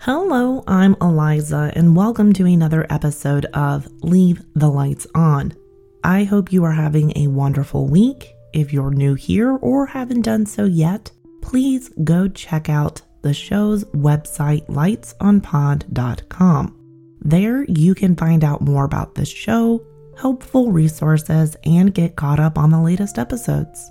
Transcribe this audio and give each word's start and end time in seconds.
Hello, 0.00 0.64
I'm 0.66 0.96
Eliza, 1.00 1.70
and 1.74 1.94
welcome 1.94 2.32
to 2.32 2.46
another 2.46 2.86
episode 2.90 3.46
of 3.46 3.86
Leave 4.02 4.42
the 4.54 4.68
Lights 4.68 5.06
On. 5.14 5.54
I 6.02 6.24
hope 6.24 6.52
you 6.52 6.64
are 6.64 6.72
having 6.72 7.16
a 7.16 7.28
wonderful 7.28 7.86
week. 7.86 8.34
If 8.52 8.72
you're 8.72 8.90
new 8.90 9.14
here 9.14 9.56
or 9.56 9.86
haven't 9.86 10.22
done 10.22 10.46
so 10.46 10.64
yet, 10.64 11.12
please 11.42 11.90
go 12.02 12.26
check 12.28 12.68
out 12.68 13.02
the 13.22 13.34
show's 13.34 13.84
website, 13.86 14.66
lightsonpod.com. 14.66 16.76
There 17.20 17.64
you 17.64 17.94
can 17.94 18.16
find 18.16 18.42
out 18.42 18.62
more 18.62 18.84
about 18.84 19.14
the 19.14 19.26
show 19.26 19.84
helpful 20.20 20.70
resources, 20.70 21.56
and 21.64 21.94
get 21.94 22.14
caught 22.14 22.38
up 22.38 22.58
on 22.58 22.70
the 22.70 22.80
latest 22.80 23.18
episodes. 23.18 23.90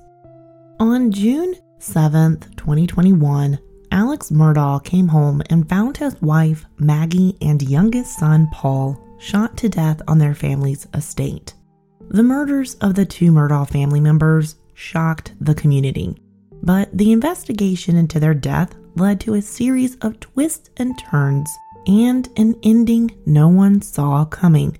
On 0.79 1.11
June 1.11 1.55
7th, 1.79 2.55
2021, 2.55 3.57
Alex 3.91 4.29
Murdaugh 4.29 4.83
came 4.83 5.07
home 5.07 5.41
and 5.49 5.67
found 5.67 5.97
his 5.97 6.21
wife, 6.21 6.65
Maggie, 6.77 7.35
and 7.41 7.61
youngest 7.61 8.17
son, 8.17 8.47
Paul, 8.53 8.99
shot 9.17 9.57
to 9.57 9.69
death 9.69 10.01
on 10.07 10.17
their 10.17 10.35
family's 10.35 10.87
estate. 10.93 11.53
The 12.09 12.23
murders 12.23 12.75
of 12.75 12.95
the 12.95 13.05
two 13.05 13.31
Murdaugh 13.31 13.69
family 13.69 13.99
members 13.99 14.55
shocked 14.73 15.33
the 15.41 15.55
community, 15.55 16.15
but 16.63 16.89
the 16.95 17.11
investigation 17.11 17.95
into 17.95 18.19
their 18.19 18.33
death 18.33 18.75
led 18.95 19.19
to 19.21 19.35
a 19.35 19.41
series 19.41 19.95
of 19.97 20.19
twists 20.19 20.69
and 20.77 20.97
turns 20.97 21.49
and 21.87 22.29
an 22.37 22.55
ending 22.63 23.11
no 23.25 23.47
one 23.47 23.81
saw 23.81 24.25
coming. 24.25 24.77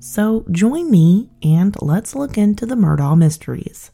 So 0.00 0.44
join 0.50 0.90
me 0.90 1.30
and 1.42 1.74
let's 1.80 2.14
look 2.14 2.36
into 2.36 2.66
the 2.66 2.74
Murdaugh 2.76 3.16
mysteries. 3.16 3.90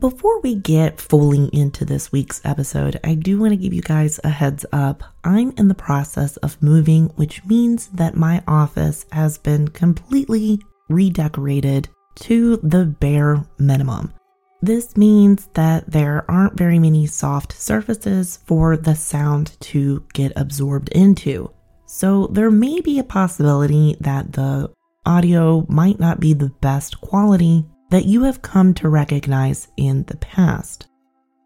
Before 0.00 0.40
we 0.40 0.54
get 0.54 0.98
fully 0.98 1.50
into 1.52 1.84
this 1.84 2.10
week's 2.10 2.40
episode, 2.42 2.98
I 3.04 3.12
do 3.12 3.38
want 3.38 3.52
to 3.52 3.56
give 3.58 3.74
you 3.74 3.82
guys 3.82 4.18
a 4.24 4.30
heads 4.30 4.64
up. 4.72 5.04
I'm 5.24 5.52
in 5.58 5.68
the 5.68 5.74
process 5.74 6.38
of 6.38 6.62
moving, 6.62 7.08
which 7.16 7.44
means 7.44 7.88
that 7.88 8.16
my 8.16 8.42
office 8.48 9.04
has 9.12 9.36
been 9.36 9.68
completely 9.68 10.58
redecorated 10.88 11.90
to 12.20 12.56
the 12.62 12.86
bare 12.86 13.44
minimum. 13.58 14.14
This 14.62 14.96
means 14.96 15.50
that 15.52 15.90
there 15.90 16.24
aren't 16.30 16.56
very 16.56 16.78
many 16.78 17.06
soft 17.06 17.52
surfaces 17.52 18.38
for 18.46 18.78
the 18.78 18.94
sound 18.94 19.60
to 19.60 20.02
get 20.14 20.32
absorbed 20.34 20.88
into. 20.92 21.50
So 21.84 22.26
there 22.28 22.50
may 22.50 22.80
be 22.80 22.98
a 22.98 23.04
possibility 23.04 23.98
that 24.00 24.32
the 24.32 24.72
audio 25.04 25.66
might 25.68 26.00
not 26.00 26.20
be 26.20 26.32
the 26.32 26.52
best 26.62 27.02
quality 27.02 27.66
that 27.90 28.06
you 28.06 28.22
have 28.22 28.42
come 28.42 28.72
to 28.74 28.88
recognize 28.88 29.68
in 29.76 30.04
the 30.04 30.16
past. 30.16 30.86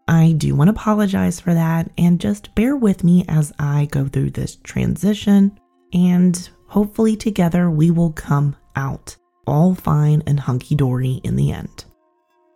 I 0.07 0.33
do 0.33 0.55
want 0.55 0.67
to 0.67 0.73
apologize 0.73 1.39
for 1.39 1.53
that 1.53 1.89
and 1.97 2.21
just 2.21 2.53
bear 2.55 2.75
with 2.75 3.03
me 3.03 3.25
as 3.27 3.51
I 3.57 3.85
go 3.91 4.07
through 4.07 4.31
this 4.31 4.55
transition, 4.57 5.59
and 5.93 6.49
hopefully, 6.67 7.15
together 7.15 7.69
we 7.69 7.91
will 7.91 8.11
come 8.11 8.55
out 8.75 9.17
all 9.47 9.75
fine 9.75 10.23
and 10.27 10.39
hunky 10.39 10.75
dory 10.75 11.21
in 11.23 11.35
the 11.35 11.51
end. 11.51 11.85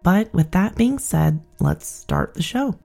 But 0.03 0.33
with 0.33 0.51
that 0.51 0.75
being 0.75 0.99
said, 0.99 1.41
let's 1.59 1.87
start 1.87 2.33
the 2.33 2.41
show. 2.41 2.79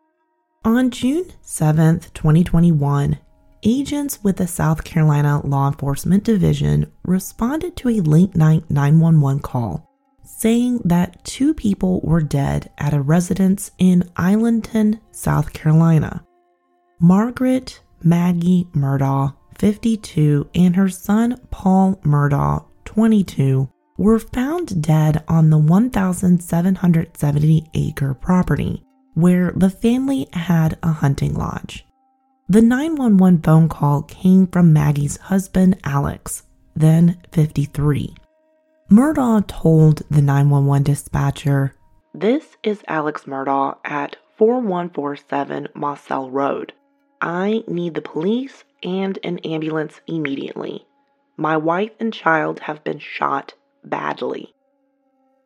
On 0.65 0.91
June 0.91 1.27
7th, 1.43 2.13
2021, 2.15 3.19
agents 3.63 4.23
with 4.23 4.37
the 4.37 4.47
South 4.47 4.83
Carolina 4.83 5.47
Law 5.47 5.69
Enforcement 5.69 6.25
Division 6.25 6.91
responded 7.05 7.77
to 7.77 7.91
a 7.91 8.01
late 8.01 8.35
night 8.35 8.71
911 8.71 9.41
call 9.41 9.94
saying 10.45 10.79
that 10.85 11.25
two 11.25 11.55
people 11.55 12.03
were 12.03 12.21
dead 12.21 12.71
at 12.77 12.93
a 12.93 13.01
residence 13.01 13.71
in 13.79 14.11
Islandton, 14.15 15.01
South 15.11 15.55
Carolina. 15.55 16.23
Margaret 17.01 17.81
Maggie 18.03 18.69
Murdaugh, 18.75 19.35
52, 19.57 20.51
and 20.55 20.77
her 20.77 20.91
son 20.91 21.41
Paul 21.51 21.99
Murdaugh, 22.05 22.63
22, 22.85 23.71
were 23.97 24.19
found 24.19 24.83
dead 24.83 25.25
on 25.29 25.49
the 25.49 25.57
1,770 25.57 27.71
acre 27.73 28.13
property 28.13 28.85
where 29.15 29.51
the 29.57 29.71
family 29.71 30.29
had 30.35 30.77
a 30.83 30.93
hunting 30.93 31.33
lodge. 31.33 31.87
The 32.51 32.61
911 32.61 33.41
phone 33.41 33.71
call 33.71 34.03
came 34.03 34.47
from 34.49 34.75
Maggie's 34.75 35.17
husband, 35.17 35.79
Alex, 35.85 36.43
then 36.77 37.17
53. 37.33 38.15
Murdaugh 38.91 39.47
told 39.47 40.03
the 40.11 40.21
911 40.21 40.83
dispatcher, 40.83 41.75
This 42.13 42.59
is 42.63 42.85
Alex 42.87 43.23
Murdaugh 43.23 43.79
at 43.83 44.17
4147 44.37 45.69
Moselle 45.75 46.31
Road. 46.31 46.75
I 47.21 47.65
need 47.67 47.95
the 47.95 48.03
police 48.03 48.65
and 48.83 49.19
an 49.25 49.39
ambulance 49.39 50.03
immediately. 50.07 50.87
My 51.39 51.57
wife 51.57 51.93
and 51.99 52.13
child 52.13 52.61
have 52.61 52.85
been 52.85 52.99
shot 52.99 53.55
badly. 53.83 54.53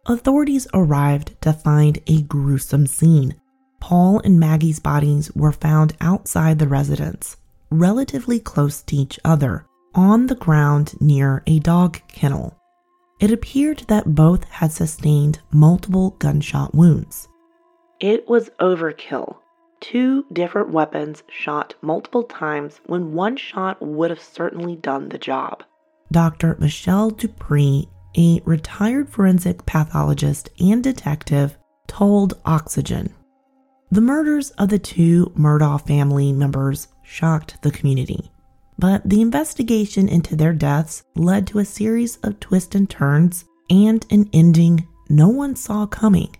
Authorities 0.06 0.66
arrived 0.74 1.40
to 1.42 1.52
find 1.52 2.00
a 2.08 2.22
gruesome 2.22 2.88
scene. 2.88 3.40
Paul 3.78 4.20
and 4.24 4.40
Maggie's 4.40 4.80
bodies 4.80 5.32
were 5.36 5.52
found 5.52 5.96
outside 6.00 6.58
the 6.58 6.66
residence, 6.66 7.36
relatively 7.70 8.40
close 8.40 8.82
to 8.82 8.96
each 8.96 9.20
other, 9.24 9.64
on 9.94 10.26
the 10.26 10.34
ground 10.34 11.00
near 11.00 11.44
a 11.46 11.60
dog 11.60 12.00
kennel. 12.08 12.57
It 13.20 13.32
appeared 13.32 13.84
that 13.88 14.14
both 14.14 14.44
had 14.44 14.70
sustained 14.72 15.40
multiple 15.50 16.10
gunshot 16.18 16.74
wounds. 16.74 17.28
It 17.98 18.28
was 18.28 18.50
overkill. 18.60 19.38
Two 19.80 20.24
different 20.32 20.70
weapons 20.70 21.22
shot 21.28 21.74
multiple 21.82 22.22
times 22.22 22.80
when 22.86 23.14
one 23.14 23.36
shot 23.36 23.80
would 23.82 24.10
have 24.10 24.22
certainly 24.22 24.76
done 24.76 25.08
the 25.08 25.18
job. 25.18 25.64
Dr. 26.12 26.56
Michelle 26.60 27.10
DuPre, 27.10 27.88
a 28.16 28.40
retired 28.44 29.08
forensic 29.08 29.66
pathologist 29.66 30.48
and 30.60 30.82
detective, 30.82 31.58
told 31.86 32.34
Oxygen. 32.44 33.12
The 33.90 34.00
murders 34.00 34.50
of 34.52 34.68
the 34.68 34.78
two 34.78 35.32
Murdaugh 35.36 35.84
family 35.86 36.32
members 36.32 36.88
shocked 37.02 37.62
the 37.62 37.70
community, 37.70 38.30
but 38.78 39.08
the 39.08 39.20
investigation 39.20 40.08
into 40.08 40.36
their 40.36 40.52
deaths 40.52 41.02
led 41.16 41.46
to 41.48 41.58
a 41.58 41.64
series 41.64 42.16
of 42.18 42.38
twists 42.40 42.74
and 42.74 42.88
turns 42.88 43.44
and 43.70 44.06
an 44.10 44.28
ending 44.32 44.86
no 45.08 45.28
one 45.28 45.56
saw 45.56 45.86
coming. 45.86 46.34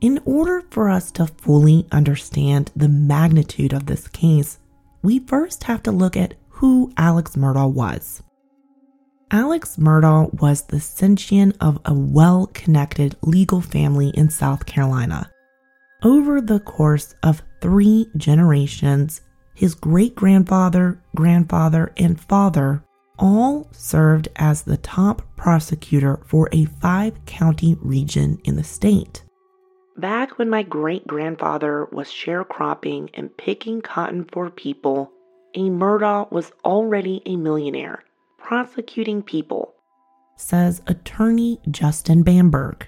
In 0.00 0.20
order 0.24 0.62
for 0.70 0.88
us 0.88 1.10
to 1.12 1.26
fully 1.26 1.86
understand 1.90 2.70
the 2.76 2.88
magnitude 2.88 3.72
of 3.72 3.86
this 3.86 4.06
case, 4.08 4.58
we 5.02 5.18
first 5.20 5.64
have 5.64 5.82
to 5.84 5.92
look 5.92 6.16
at 6.16 6.34
who 6.48 6.92
Alex 6.96 7.36
Murdaugh 7.36 7.72
was. 7.72 8.22
Alex 9.30 9.76
Murdaugh 9.76 10.32
was 10.40 10.62
the 10.62 10.80
scion 10.80 11.52
of 11.60 11.78
a 11.84 11.92
well 11.92 12.46
connected 12.54 13.16
legal 13.22 13.60
family 13.60 14.10
in 14.10 14.30
South 14.30 14.64
Carolina. 14.66 15.30
Over 16.02 16.40
the 16.40 16.60
course 16.60 17.14
of 17.22 17.42
three 17.60 18.08
generations, 18.16 19.20
his 19.58 19.74
great 19.74 20.14
grandfather, 20.14 21.02
grandfather, 21.16 21.92
and 21.96 22.20
father 22.20 22.80
all 23.18 23.66
served 23.72 24.28
as 24.36 24.62
the 24.62 24.76
top 24.76 25.20
prosecutor 25.36 26.20
for 26.24 26.48
a 26.52 26.66
five 26.66 27.12
county 27.26 27.76
region 27.80 28.38
in 28.44 28.54
the 28.54 28.62
state. 28.62 29.24
Back 29.96 30.38
when 30.38 30.48
my 30.48 30.62
great 30.62 31.08
grandfather 31.08 31.88
was 31.90 32.06
sharecropping 32.06 33.10
and 33.14 33.36
picking 33.36 33.80
cotton 33.80 34.26
for 34.32 34.48
people, 34.48 35.10
a 35.56 35.62
Murdaugh 35.62 36.30
was 36.30 36.52
already 36.64 37.20
a 37.26 37.34
millionaire, 37.34 38.04
prosecuting 38.38 39.24
people, 39.24 39.74
says 40.36 40.82
attorney 40.86 41.58
Justin 41.68 42.22
Bamberg. 42.22 42.86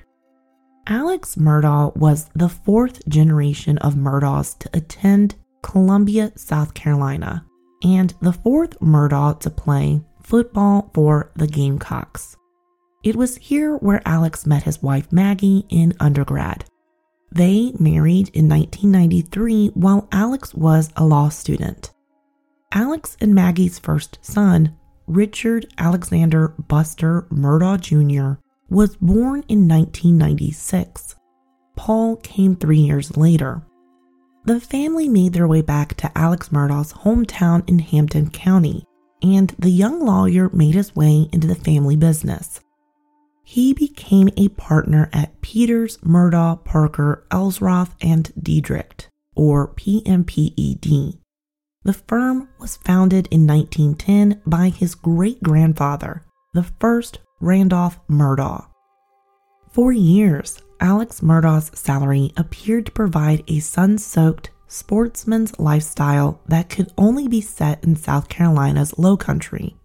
Alex 0.87 1.35
Murdaugh 1.35 1.97
was 1.97 2.31
the 2.37 2.49
fourth 2.49 3.09
generation 3.09 3.77
of 3.79 3.97
Murdaughs 3.97 4.57
to 4.61 4.71
attend 4.73 5.35
Columbia, 5.63 6.33
South 6.37 6.75
Carolina, 6.75 7.47
and 7.83 8.15
the 8.21 8.33
fourth 8.33 8.79
Murdaugh 8.81 9.41
to 9.41 9.51
play 9.51 10.01
football 10.23 10.91
for 10.95 11.33
the 11.37 11.47
Gamecocks. 11.47 12.37
It 13.03 13.17
was 13.17 13.37
here 13.37 13.77
where 13.77 14.03
Alex 14.05 14.47
met 14.47 14.65
his 14.65 14.83
wife 14.83 15.11
Maggie 15.11 15.65
in 15.71 15.95
undergrad. 16.01 16.65
They 17.33 17.73
married 17.79 18.29
in 18.35 18.49
1993 18.49 19.69
while 19.75 20.09
Alex 20.13 20.55
was 20.55 20.91
a 20.97 21.05
law 21.05 21.29
student. 21.29 21.93
Alex 22.73 23.17
and 23.21 23.35
Maggie's 23.35 23.79
first 23.79 24.19
son, 24.21 24.77
Richard 25.07 25.67
Alexander 25.79 26.49
Buster 26.69 27.27
Murdaugh 27.33 27.81
Jr., 27.81 28.41
was 28.69 28.97
born 28.97 29.45
in 29.49 29.67
1996. 29.67 31.17
Paul 31.77 32.17
came 32.17 32.55
three 32.55 32.79
years 32.79 33.17
later. 33.17 33.63
The 34.45 34.61
family 34.61 35.09
made 35.09 35.33
their 35.33 35.49
way 35.49 35.63
back 35.63 35.95
to 35.97 36.19
Alex 36.19 36.49
Murdaugh's 36.51 36.93
hometown 36.93 37.69
in 37.69 37.79
Hampton 37.79 38.31
County, 38.31 38.85
and 39.23 39.55
the 39.59 39.71
young 39.71 40.05
lawyer 40.05 40.49
made 40.51 40.75
his 40.75 40.97
way 40.97 41.29
into 41.33 41.47
the 41.47 41.55
family 41.55 41.97
business 41.97 42.61
he 43.51 43.75
became 43.75 44.29
a 44.37 44.49
partner 44.51 45.11
at 45.13 45.41
Peters, 45.41 45.99
Murdaugh, 46.05 46.63
Parker, 46.63 47.27
Eltzroth, 47.33 47.97
and 48.01 48.33
Detrick, 48.41 49.09
or 49.35 49.75
PMPED. 49.75 51.19
The 51.83 51.93
firm 51.93 52.49
was 52.61 52.77
founded 52.77 53.27
in 53.33 53.49
1910 53.49 54.41
by 54.47 54.69
his 54.69 54.95
great 54.95 55.43
grandfather, 55.43 56.23
the 56.55 56.63
first 56.63 57.19
Randolph 57.41 57.99
Murdaugh. 58.07 58.69
For 59.73 59.91
years, 59.91 60.63
Alex 60.81 61.21
Murdaugh's 61.21 61.71
salary 61.79 62.33
appeared 62.37 62.87
to 62.87 62.93
provide 62.93 63.45
a 63.47 63.61
sun 63.61 63.99
soaked 63.99 64.51
sportsman's 64.67 65.59
lifestyle 65.59 66.41
that 66.49 66.71
could 66.71 66.93
only 66.97 67.29
be 67.29 67.41
set 67.41 67.85
in 67.85 67.97
South 67.97 68.29
Carolina's 68.29 68.97
low 68.99 69.17
country. 69.17 69.77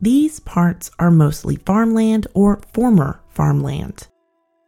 These 0.00 0.38
parts 0.40 0.92
are 0.98 1.10
mostly 1.10 1.56
farmland 1.56 2.28
or 2.34 2.60
former 2.72 3.20
farmland. 3.30 4.06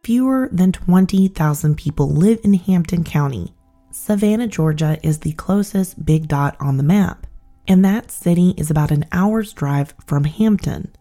Fewer 0.03 0.49
than 0.51 0.73
20,000 0.73 1.77
people 1.77 2.09
live 2.09 2.39
in 2.43 2.55
Hampton 2.55 3.03
County. 3.03 3.53
Savannah, 3.91 4.47
Georgia 4.47 4.97
is 5.03 5.19
the 5.19 5.33
closest 5.33 6.05
big 6.05 6.27
dot 6.27 6.57
on 6.59 6.77
the 6.77 6.83
map, 6.83 7.27
and 7.67 7.85
that 7.85 8.11
city 8.11 8.53
is 8.57 8.71
about 8.71 8.91
an 8.91 9.05
hour's 9.11 9.53
drive 9.53 9.93
from 10.05 10.25
Hampton. 10.25 10.91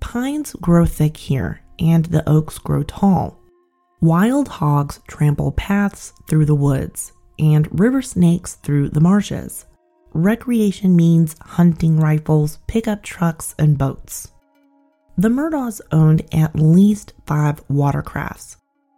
Pines 0.00 0.54
grow 0.60 0.86
thick 0.86 1.16
here, 1.16 1.60
and 1.78 2.06
the 2.06 2.26
oaks 2.28 2.58
grow 2.58 2.84
tall. 2.84 3.41
Wild 4.02 4.48
hogs 4.48 4.98
trample 5.06 5.52
paths 5.52 6.12
through 6.26 6.46
the 6.46 6.56
woods, 6.56 7.12
and 7.38 7.68
river 7.78 8.02
snakes 8.02 8.56
through 8.56 8.88
the 8.88 9.00
marshes 9.00 9.64
recreation 10.12 10.96
means 10.96 11.36
hunting 11.40 11.98
rifles, 11.98 12.58
pickup 12.66 13.04
trucks, 13.04 13.54
and 13.60 13.78
boats. 13.78 14.32
The 15.16 15.28
Murdaughs 15.28 15.80
owned 15.92 16.22
at 16.34 16.56
least 16.56 17.12
five 17.26 17.66
watercrafts. 17.68 18.56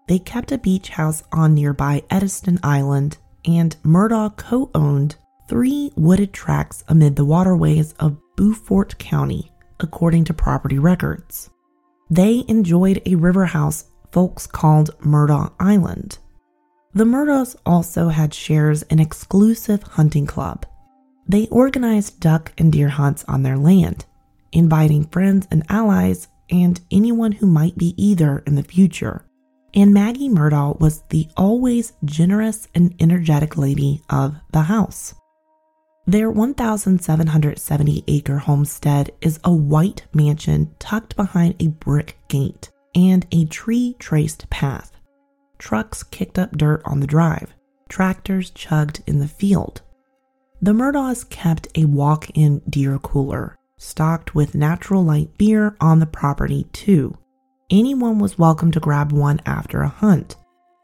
They 0.09 0.19
kept 0.19 0.53
a 0.53 0.59
beach 0.59 0.89
house 0.89 1.23
on 1.33 1.55
nearby 1.55 2.03
Edisto 2.11 2.53
Island, 2.63 3.19
and 3.45 3.77
Murdaugh 3.85 4.37
co 4.39 4.71
owned 4.75 5.17
three 5.49 5.93
wooded 5.97 6.33
tracts 6.33 6.83
amid 6.89 7.15
the 7.15 7.27
waterways 7.27 7.93
of 8.01 8.17
Beaufort 8.37 8.99
County, 8.99 9.53
according 9.81 10.25
to 10.25 10.35
property 10.35 10.79
records. 10.79 11.51
They 12.11 12.45
enjoyed 12.49 13.03
a 13.05 13.17
river 13.17 13.45
house 13.45 13.85
folks 14.15 14.47
called 14.47 14.99
Murdaugh 15.01 15.53
Island. 15.61 16.17
The 16.95 17.05
Murdaughs 17.05 17.55
also 17.67 18.09
had 18.09 18.33
shares 18.33 18.83
in 18.85 18.99
exclusive 18.99 19.83
hunting 19.83 20.25
club 20.25 20.65
they 21.27 21.47
organized 21.49 22.21
duck 22.21 22.53
and 22.59 22.73
deer 22.73 22.91
hunts 22.91 23.25
on 23.27 23.43
their 23.43 23.57
land, 23.57 24.05
inviting 24.53 25.07
friends 25.07 25.47
and 25.51 25.65
allies 25.69 26.29
and 26.51 26.81
anyone 26.91 27.33
who 27.33 27.47
might 27.47 27.77
be 27.79 27.95
either 27.97 28.43
in 28.47 28.55
the 28.55 28.63
future. 28.63 29.25
And 29.73 29.93
Maggie 29.93 30.29
Murdaugh 30.29 30.79
was 30.79 31.03
the 31.09 31.29
always 31.37 31.95
generous 32.05 32.69
and 32.75 32.95
energetic 33.01 33.57
lady 33.57 34.03
of 34.11 34.37
the 34.53 34.63
house. 34.63 35.15
Their 36.07 36.31
1,770 36.31 38.05
acre 38.07 38.39
homestead 38.39 39.11
is 39.23 39.41
a 39.43 39.53
white 39.53 40.05
mansion 40.13 40.75
tucked 40.79 41.17
behind 41.17 41.55
a 41.59 41.69
brick 41.69 42.19
gate 42.29 42.71
and 42.95 43.27
a 43.33 43.45
tree 43.47 43.97
traced 43.99 44.49
path. 44.51 44.93
Trucks 45.59 46.03
kicked 46.03 46.39
up 46.39 46.57
dirt 46.57 46.83
on 46.85 47.01
the 47.01 47.07
drive, 47.07 47.55
tractors 47.89 48.51
chugged 48.51 49.03
in 49.07 49.19
the 49.19 49.29
field, 49.29 49.83
the 50.65 50.73
Murdaughs 50.73 51.29
kept 51.29 51.69
a 51.77 51.85
walk 51.85 52.31
in 52.31 52.63
deer 52.67 52.99
cooler, 52.99 53.55
stocked 53.77 54.35
with 54.35 54.55
natural 54.55 55.05
light 55.05 55.37
beer 55.37 55.77
on 55.79 55.99
the 55.99 56.07
property, 56.07 56.65
too. 56.73 57.19
Anyone 57.69 58.19
was 58.19 58.39
welcome 58.39 58.71
to 58.71 58.81
grab 58.81 59.13
one 59.13 59.43
after 59.45 59.83
a 59.83 59.89
hunt. 59.89 60.37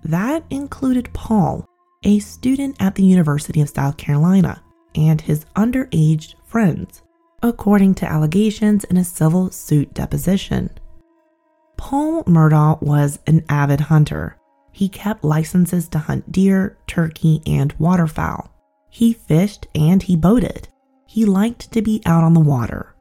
That 0.02 0.45
included 0.50 1.14
Paul, 1.14 1.64
a 2.02 2.19
student 2.19 2.76
at 2.79 2.95
the 2.95 3.05
University 3.05 3.62
of 3.62 3.71
South 3.71 3.97
Carolina, 3.97 4.62
and 4.95 5.19
his 5.19 5.47
underage 5.57 6.35
friends, 6.45 7.00
according 7.43 7.95
to 7.95 8.07
allegations 8.07 8.85
in 8.85 8.99
a 8.99 9.05
civil 9.05 9.50
suit 9.50 9.95
deposition. 9.95 10.69
Paul 11.81 12.25
Murdaugh 12.25 12.83
was 12.83 13.19
an 13.27 13.43
avid 13.49 13.81
hunter. 13.81 14.37
He 14.71 14.87
kept 14.87 15.25
licenses 15.25 15.89
to 15.89 15.99
hunt 15.99 16.31
deer, 16.31 16.77
turkey, 16.87 17.41
and 17.47 17.73
waterfowl. 17.79 18.53
He 18.91 19.15
fished 19.15 19.67
and 19.75 20.03
he 20.03 20.15
boated. 20.15 20.69
He 21.07 21.25
liked 21.25 21.73
to 21.73 21.81
be 21.81 22.03
out 22.05 22.23
on 22.23 22.35
the 22.35 22.41
water. 22.41 22.95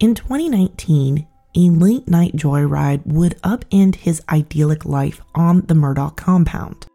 In 0.00 0.14
2019, 0.14 1.28
a 1.54 1.60
late 1.70 2.08
night 2.08 2.34
joyride 2.34 3.06
would 3.06 3.40
upend 3.42 3.96
his 3.96 4.22
idyllic 4.30 4.86
life 4.86 5.20
on 5.34 5.66
the 5.66 5.74
Murdaugh 5.74 6.16
compound. 6.16 6.86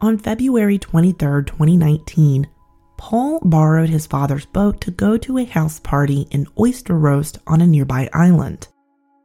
On 0.00 0.16
February 0.16 0.78
23, 0.78 1.44
2019, 1.44 2.46
Paul 2.96 3.40
borrowed 3.40 3.90
his 3.90 4.06
father's 4.06 4.46
boat 4.46 4.80
to 4.80 4.90
go 4.90 5.18
to 5.18 5.36
a 5.36 5.44
house 5.44 5.78
party 5.78 6.26
and 6.32 6.48
oyster 6.58 6.96
roast 6.98 7.40
on 7.46 7.60
a 7.60 7.66
nearby 7.66 8.08
island. 8.14 8.68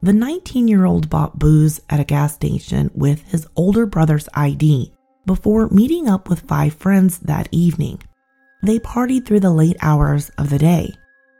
The 0.04 0.12
19 0.12 0.66
year 0.66 0.84
old 0.84 1.08
bought 1.08 1.38
booze 1.38 1.80
at 1.88 2.00
a 2.00 2.04
gas 2.04 2.34
station 2.34 2.90
with 2.92 3.22
his 3.22 3.46
older 3.54 3.86
brother's 3.86 4.28
ID 4.34 4.92
before 5.26 5.68
meeting 5.68 6.08
up 6.08 6.28
with 6.28 6.40
five 6.40 6.74
friends 6.74 7.20
that 7.20 7.48
evening. 7.52 8.02
They 8.64 8.80
partied 8.80 9.26
through 9.26 9.40
the 9.40 9.52
late 9.52 9.76
hours 9.80 10.30
of 10.30 10.50
the 10.50 10.58
day. 10.58 10.94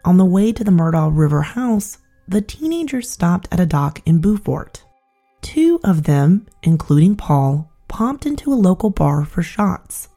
On 0.05 0.17
the 0.17 0.25
way 0.25 0.53
to 0.53 0.63
the 0.63 0.71
Murdaugh 0.71 1.11
River 1.13 1.43
house, 1.43 1.99
the 2.29 2.41
teenagers 2.41 3.11
stopped 3.11 3.49
at 3.51 3.59
a 3.59 3.67
dock 3.67 4.01
in 4.07 4.21
Beaufort. 4.21 4.85
Two 5.41 5.81
of 5.83 6.05
them, 6.05 6.47
including 6.63 7.17
Paul, 7.17 7.69
popped 7.89 8.27
into 8.27 8.53
a 8.53 8.55
local 8.55 8.91
bar 8.91 9.25
for 9.25 9.43
shots. 9.43 10.09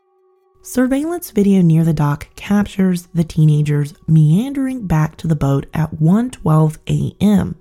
Surveillance 0.62 1.32
video 1.32 1.64
near 1.64 1.84
the 1.84 1.94
dock 1.94 2.28
captures 2.36 3.08
the 3.08 3.24
teenagers 3.24 3.96
meandering 4.08 4.86
back 4.86 5.18
to 5.18 5.28
the 5.28 5.36
boat 5.36 5.66
at 5.74 5.96
1:12 5.96 6.78
a.m. 6.88 7.56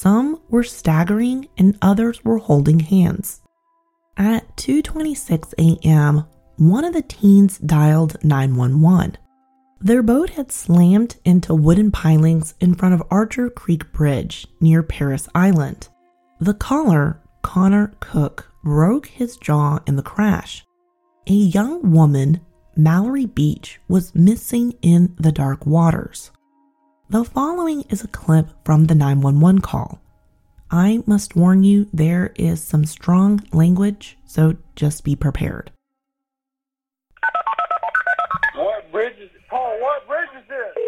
Some 0.00 0.40
were 0.48 0.62
staggering 0.62 1.48
and 1.58 1.76
others 1.82 2.24
were 2.24 2.38
holding 2.38 2.80
hands. 2.80 3.42
At 4.16 4.56
2:26 4.56 5.52
a.m., 5.58 6.24
one 6.56 6.84
of 6.86 6.94
the 6.94 7.02
teens 7.02 7.58
dialed 7.58 8.16
911. 8.24 9.18
Their 9.78 10.02
boat 10.02 10.30
had 10.30 10.52
slammed 10.52 11.16
into 11.26 11.54
wooden 11.54 11.90
pilings 11.90 12.54
in 12.60 12.76
front 12.76 12.94
of 12.94 13.02
Archer 13.10 13.50
Creek 13.50 13.92
Bridge 13.92 14.46
near 14.58 14.82
Parris 14.82 15.28
Island. 15.34 15.88
The 16.40 16.54
caller, 16.54 17.20
Connor 17.42 17.92
Cook, 18.00 18.50
broke 18.64 19.06
his 19.06 19.36
jaw 19.36 19.80
in 19.86 19.96
the 19.96 20.02
crash 20.02 20.64
a 21.26 21.34
young 21.34 21.92
woman, 21.92 22.40
Mallory 22.74 23.26
Beach, 23.26 23.78
was 23.86 24.14
missing 24.14 24.72
in 24.80 25.14
the 25.20 25.30
dark 25.30 25.66
waters. 25.66 26.30
The 27.10 27.24
following 27.24 27.82
is 27.90 28.04
a 28.04 28.06
clip 28.06 28.50
from 28.64 28.86
the 28.86 28.94
911 28.94 29.62
call. 29.62 30.00
I 30.70 31.02
must 31.06 31.34
warn 31.34 31.64
you, 31.64 31.88
there 31.92 32.32
is 32.36 32.62
some 32.62 32.84
strong 32.84 33.40
language, 33.52 34.16
so 34.24 34.54
just 34.76 35.02
be 35.02 35.16
prepared. 35.16 35.72
What 38.54 38.92
bridge 38.92 39.18
is 39.18 39.28
Paul, 39.48 39.76
what 39.80 40.06
bridge 40.06 40.28
is 40.38 40.48
this? 40.48 40.84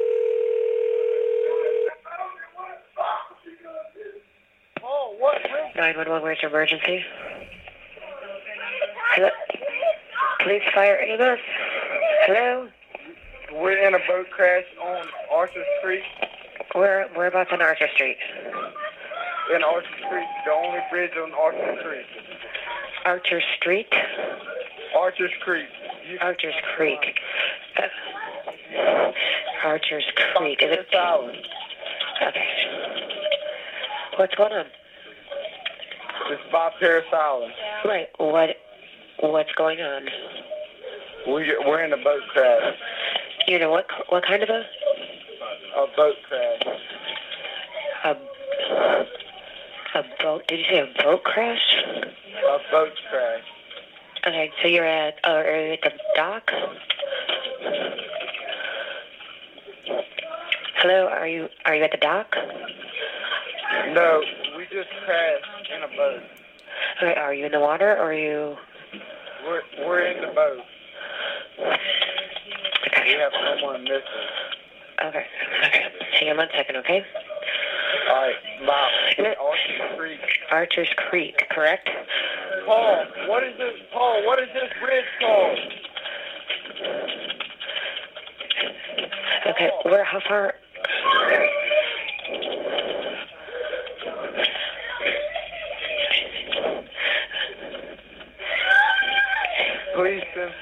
Paul, 4.81 5.17
what 5.19 5.43
bridge? 5.43 5.75
911, 5.75 6.23
where's 6.23 6.41
your 6.41 6.53
emergency? 6.53 7.05
Hello? 9.11 9.29
Police, 10.39 10.63
fire, 10.73 11.01
ambulance? 11.01 11.41
Hello? 12.27 12.69
We're 13.55 13.87
in 13.87 13.95
a 13.95 13.99
boat 14.09 14.31
crash 14.31 14.65
on 14.83 15.05
Archer 15.31 15.65
Street. 15.81 16.03
Where, 16.75 17.09
whereabouts 17.15 17.51
on 17.53 17.61
Archer 17.61 17.89
Street? 17.95 18.17
In 19.55 19.63
Archer 19.63 19.89
Street, 20.07 20.29
the 20.47 20.53
only 20.53 20.81
bridge 20.91 21.13
on 21.17 21.33
Archer 21.33 21.77
Street. 21.81 22.07
Archer 23.05 23.43
Street? 23.59 23.93
Archer's 24.97 25.33
Creek. 25.41 25.67
You 26.09 26.19
Archer's 26.21 26.55
Creek. 26.77 27.01
Uh, 27.77 29.13
Archer's 29.65 30.05
Creek. 30.35 30.63
Is 30.63 30.71
it? 30.71 30.95
Island. 30.95 31.39
Okay. 32.29 32.47
What's 34.17 34.35
going 34.35 34.53
on? 34.53 34.67
It's 36.31 36.43
by 36.53 36.71
Parris 36.79 37.05
Island. 37.13 37.53
Right. 37.85 38.09
What? 38.19 38.51
What's 39.21 39.53
going 39.53 39.81
on? 39.81 40.09
We, 41.27 41.55
we're 41.67 41.85
in 41.85 41.93
a 41.93 41.97
boat 41.97 42.23
crash. 42.33 42.75
You 43.47 43.59
know 43.59 43.71
what? 43.71 43.87
What 44.09 44.25
kind 44.25 44.43
of 44.43 44.49
a? 44.49 44.65
A 45.77 45.87
boat 45.97 46.15
crash. 46.29 46.63
A, 48.05 48.17
a 49.99 50.05
boat? 50.23 50.47
Did 50.47 50.61
you 50.61 50.65
say 50.71 50.79
a 50.79 51.03
boat 51.03 51.25
crash? 51.25 51.77
A 51.85 52.59
boat 52.71 52.93
crash. 53.11 53.43
Okay, 54.27 54.51
so 54.61 54.69
you're 54.69 54.87
at, 54.87 55.19
uh, 55.25 55.31
are 55.31 55.67
you 55.67 55.73
at 55.73 55.83
the 55.83 55.93
dock? 56.15 56.53
Hello, 60.77 61.09
are 61.09 61.27
you 61.27 61.49
are 61.65 61.75
you 61.75 61.83
at 61.83 61.91
the 61.91 61.97
dock? 61.97 62.37
No, 63.93 64.23
we 64.57 64.65
just 64.65 64.89
crashed 65.05 65.71
in 65.77 65.83
a 65.83 65.97
boat. 65.97 66.23
Okay, 66.99 67.15
are 67.21 67.35
you 67.35 67.47
in 67.47 67.53
the 67.53 67.61
water 67.61 67.91
or 67.93 68.11
are 68.11 68.15
you? 68.15 68.57
We're, 69.45 69.63
we're 69.87 70.07
in 70.07 70.21
the 70.21 70.33
boat. 70.33 70.59
Okay, 73.13 73.21
have 73.21 73.33
someone 73.59 73.85
missing. 73.85 74.01
okay, 75.05 75.27
okay. 75.67 75.85
Hang 76.19 76.31
on 76.31 76.37
one 76.39 76.49
second, 76.57 76.77
okay? 76.77 77.05
All 78.09 78.15
right, 78.15 78.35
by 78.67 78.89
in 79.19 79.27
Archer 79.27 79.97
Creek. 79.99 80.21
Archer's 80.51 80.89
Creek, 81.11 81.47
correct? 81.51 81.89
Paul, 82.65 83.05
what 83.27 83.43
is 83.45 83.53
this? 83.59 83.75
Paul, 83.93 84.25
what 84.27 84.39
is 84.39 84.49
this 84.55 84.71
bridge 84.81 85.05
called? 85.21 85.59
Okay, 89.47 89.71
where? 89.85 90.05
How 90.05 90.21
far? 90.27 90.55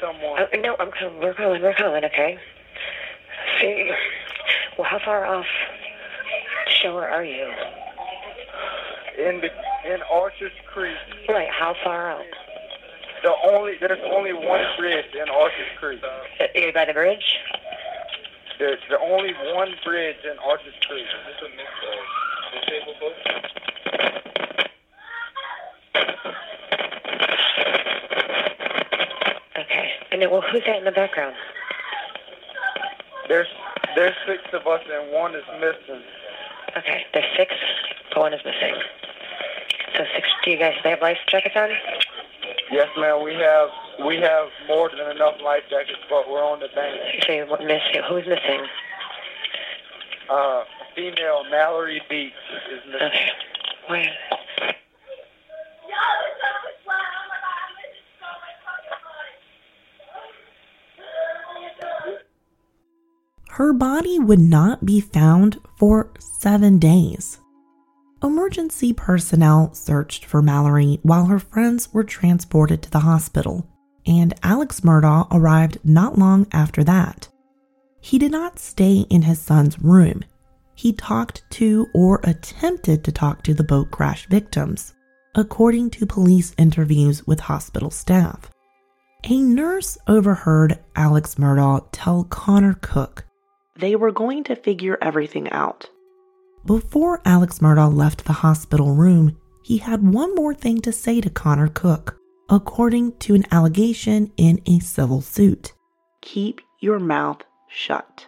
Someone. 0.01 0.41
Oh, 0.41 0.59
no, 0.59 0.77
I'm 0.79 0.91
coming. 0.91 1.21
We're 1.21 1.35
calling. 1.35 1.63
We're 1.63 1.75
calling. 1.75 2.05
Okay. 2.05 2.39
See, 3.61 3.91
well, 4.79 4.87
how 4.89 4.99
far 5.05 5.27
off 5.27 5.47
shore 6.81 7.09
are 7.09 7.25
you? 7.25 7.51
in 9.21 9.41
the 9.41 9.51
in 9.93 10.01
Archer's 10.13 10.53
Creek. 10.67 10.97
Right. 11.29 11.49
How 11.51 11.75
far 11.85 12.11
out? 12.11 12.25
The 13.23 13.33
only 13.45 13.75
there's 13.81 14.01
only 14.05 14.33
one 14.33 14.65
bridge 14.79 15.15
in 15.15 15.29
Archer's 15.29 15.69
Creek. 15.79 16.01
Uh, 16.03 16.45
you 16.55 16.73
by 16.73 16.87
the 16.87 16.93
bridge? 16.93 17.39
There's 18.59 18.81
the 18.89 18.99
only 18.99 19.35
one 19.55 19.75
bridge 19.85 20.17
in 20.25 20.39
Archer's 20.39 20.75
Creek. 20.87 21.07
Okay. 22.63 22.81
And 25.95 26.50
well, 30.27 30.43
who's 30.43 30.63
that 30.67 30.77
in 30.77 30.85
the 30.85 30.93
background? 30.93 31.35
There's 33.29 33.49
there's 33.95 34.15
six 34.27 34.43
of 34.53 34.67
us 34.67 34.81
and 34.91 35.13
one 35.13 35.35
is 35.35 35.45
missing. 35.61 36.03
Okay, 36.77 37.07
there's 37.13 37.37
six, 37.37 37.55
but 38.13 38.21
one 38.21 38.35
is 38.35 38.41
missing. 38.45 38.75
So 39.97 40.05
six. 40.15 40.29
Do 40.45 40.51
you 40.51 40.59
guys 40.59 40.75
have 40.85 41.01
life 41.01 41.19
jackets 41.29 41.57
on? 41.57 41.71
Yes, 42.71 42.89
ma'am. 42.97 43.23
We 43.25 43.35
have 43.35 43.69
we 44.05 44.17
have 44.17 44.49
more 44.69 44.91
than 44.91 45.11
enough 45.11 45.41
life 45.43 45.65
jackets, 45.69 45.99
but 46.09 46.29
we're 46.31 46.45
on 46.45 46.61
the 46.61 46.69
bank. 46.75 47.01
You 47.15 47.21
say 47.27 47.43
what 47.45 47.63
missing? 47.63 48.03
Who's 48.09 48.27
missing? 48.27 48.67
Uh, 50.29 50.65
female 50.95 51.45
Mallory 51.51 52.03
Beach 52.09 52.33
is 52.73 52.81
missing. 52.87 53.07
Okay. 53.07 53.31
Where? 53.89 54.40
Her 63.61 63.75
body 63.75 64.19
would 64.19 64.41
not 64.41 64.87
be 64.87 65.03
found 65.03 65.61
for 65.77 66.15
seven 66.19 66.79
days. 66.79 67.41
Emergency 68.23 68.95
personnel 68.95 69.75
searched 69.75 70.25
for 70.25 70.41
Mallory 70.41 70.99
while 71.03 71.27
her 71.27 71.39
friends 71.39 71.93
were 71.93 72.03
transported 72.03 72.81
to 72.83 72.91
the 72.91 73.01
hospital, 73.01 73.69
and 74.07 74.33
Alex 74.43 74.81
Murdaugh 74.81 75.29
arrived 75.31 75.77
not 75.85 76.17
long 76.17 76.47
after 76.53 76.83
that. 76.85 77.29
He 78.01 78.19
did 78.19 78.33
not 78.33 78.59
stay 78.59 79.01
in 79.11 79.21
his 79.21 79.43
son's 79.43 79.79
room. 79.79 80.25
He 80.75 80.95
talked 80.95 81.43
to 81.51 81.87
or 81.93 82.23
attempted 82.25 83.05
to 83.05 83.13
talk 83.13 83.43
to 83.43 83.53
the 83.53 83.63
boat 83.63 83.91
crash 83.91 84.27
victims, 84.29 84.95
according 85.35 85.91
to 85.91 86.07
police 86.07 86.55
interviews 86.57 87.27
with 87.27 87.41
hospital 87.41 87.91
staff. 87.91 88.51
A 89.25 89.39
nurse 89.39 89.99
overheard 90.09 90.79
Alex 90.97 91.35
Murdaugh 91.35 91.87
tell 91.93 92.25
Connor 92.25 92.79
Cook 92.81 93.27
they 93.81 93.97
were 93.97 94.13
going 94.13 94.45
to 94.45 94.57
figure 94.57 94.99
everything 95.01 95.51
out. 95.51 95.89
Before 96.65 97.23
Alex 97.25 97.59
Murdaugh 97.61 97.95
left 97.95 98.25
the 98.25 98.35
hospital 98.35 98.95
room, 98.95 99.39
he 99.63 99.79
had 99.79 100.03
one 100.03 100.35
more 100.35 100.55
thing 100.55 100.81
to 100.83 100.93
say 100.93 101.21
to 101.21 101.31
Connor 101.31 101.69
Cook, 101.69 102.19
according 102.49 103.17
to 103.19 103.35
an 103.35 103.45
allegation 103.51 104.33
in 104.37 104.61
a 104.67 104.79
civil 104.81 105.21
suit. 105.21 105.73
Keep 106.21 106.61
your 106.81 106.99
mouth 106.99 107.43
shut. 107.69 108.27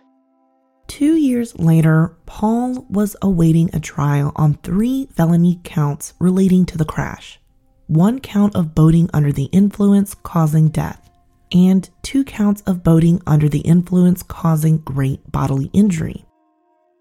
Two 0.87 1.14
years 1.16 1.59
later, 1.59 2.16
Paul 2.26 2.87
was 2.88 3.16
awaiting 3.23 3.71
a 3.73 3.80
trial 3.80 4.32
on 4.37 4.54
three 4.54 5.09
felony 5.14 5.61
counts 5.64 6.14
relating 6.18 6.66
to 6.66 6.78
the 6.78 6.85
crash 6.85 7.38
one 7.87 8.21
count 8.21 8.56
of 8.56 8.75
boating 8.75 9.11
under 9.12 9.32
the 9.32 9.50
influence 9.52 10.14
causing 10.14 10.68
death, 10.68 11.11
and 11.52 11.88
two 12.02 12.25
counts 12.25 12.62
of 12.62 12.82
boating 12.82 13.21
under 13.26 13.49
the 13.49 13.61
influence 13.61 14.23
causing 14.23 14.78
great 14.78 15.30
bodily 15.30 15.71
injury. 15.73 16.25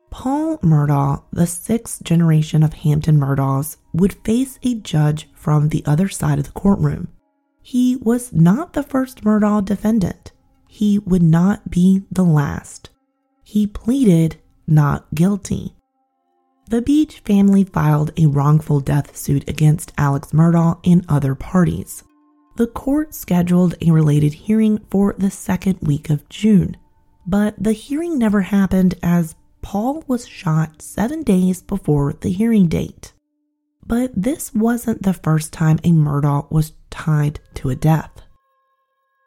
Paul 0.09 0.57
Murdaugh, 0.57 1.23
the 1.31 1.47
sixth 1.47 2.03
generation 2.03 2.63
of 2.63 2.73
Hampton 2.73 3.17
Murdaughs, 3.17 3.77
would 3.93 4.13
face 4.25 4.59
a 4.61 4.75
judge 4.75 5.29
from 5.33 5.69
the 5.69 5.83
other 5.85 6.09
side 6.09 6.37
of 6.37 6.45
the 6.45 6.51
courtroom. 6.51 7.07
He 7.61 7.95
was 7.95 8.33
not 8.33 8.73
the 8.73 8.83
first 8.83 9.23
Murdaugh 9.23 9.63
defendant. 9.63 10.33
He 10.67 10.99
would 10.99 11.23
not 11.23 11.69
be 11.69 12.03
the 12.11 12.25
last. 12.25 12.89
He 13.43 13.67
pleaded 13.67 14.37
not 14.67 15.05
guilty. 15.13 15.75
The 16.69 16.81
Beach 16.81 17.19
family 17.19 17.63
filed 17.63 18.11
a 18.17 18.27
wrongful 18.27 18.79
death 18.79 19.15
suit 19.15 19.49
against 19.49 19.93
Alex 19.97 20.31
Murdaugh 20.31 20.79
and 20.85 21.05
other 21.09 21.35
parties. 21.35 22.03
The 22.55 22.67
court 22.67 23.15
scheduled 23.15 23.75
a 23.81 23.91
related 23.91 24.33
hearing 24.33 24.79
for 24.89 25.15
the 25.17 25.31
second 25.31 25.79
week 25.81 26.09
of 26.09 26.27
June, 26.29 26.77
but 27.25 27.55
the 27.61 27.71
hearing 27.71 28.17
never 28.17 28.41
happened 28.41 28.95
as 29.01 29.35
Paul 29.61 30.03
was 30.07 30.27
shot 30.27 30.81
seven 30.81 31.23
days 31.23 31.61
before 31.61 32.13
the 32.13 32.29
hearing 32.31 32.67
date. 32.67 33.13
But 33.85 34.11
this 34.15 34.53
wasn't 34.53 35.03
the 35.03 35.13
first 35.13 35.53
time 35.53 35.79
a 35.83 35.91
Murdaugh 35.91 36.51
was 36.51 36.73
tied 36.89 37.39
to 37.55 37.69
a 37.69 37.75
death. 37.75 38.11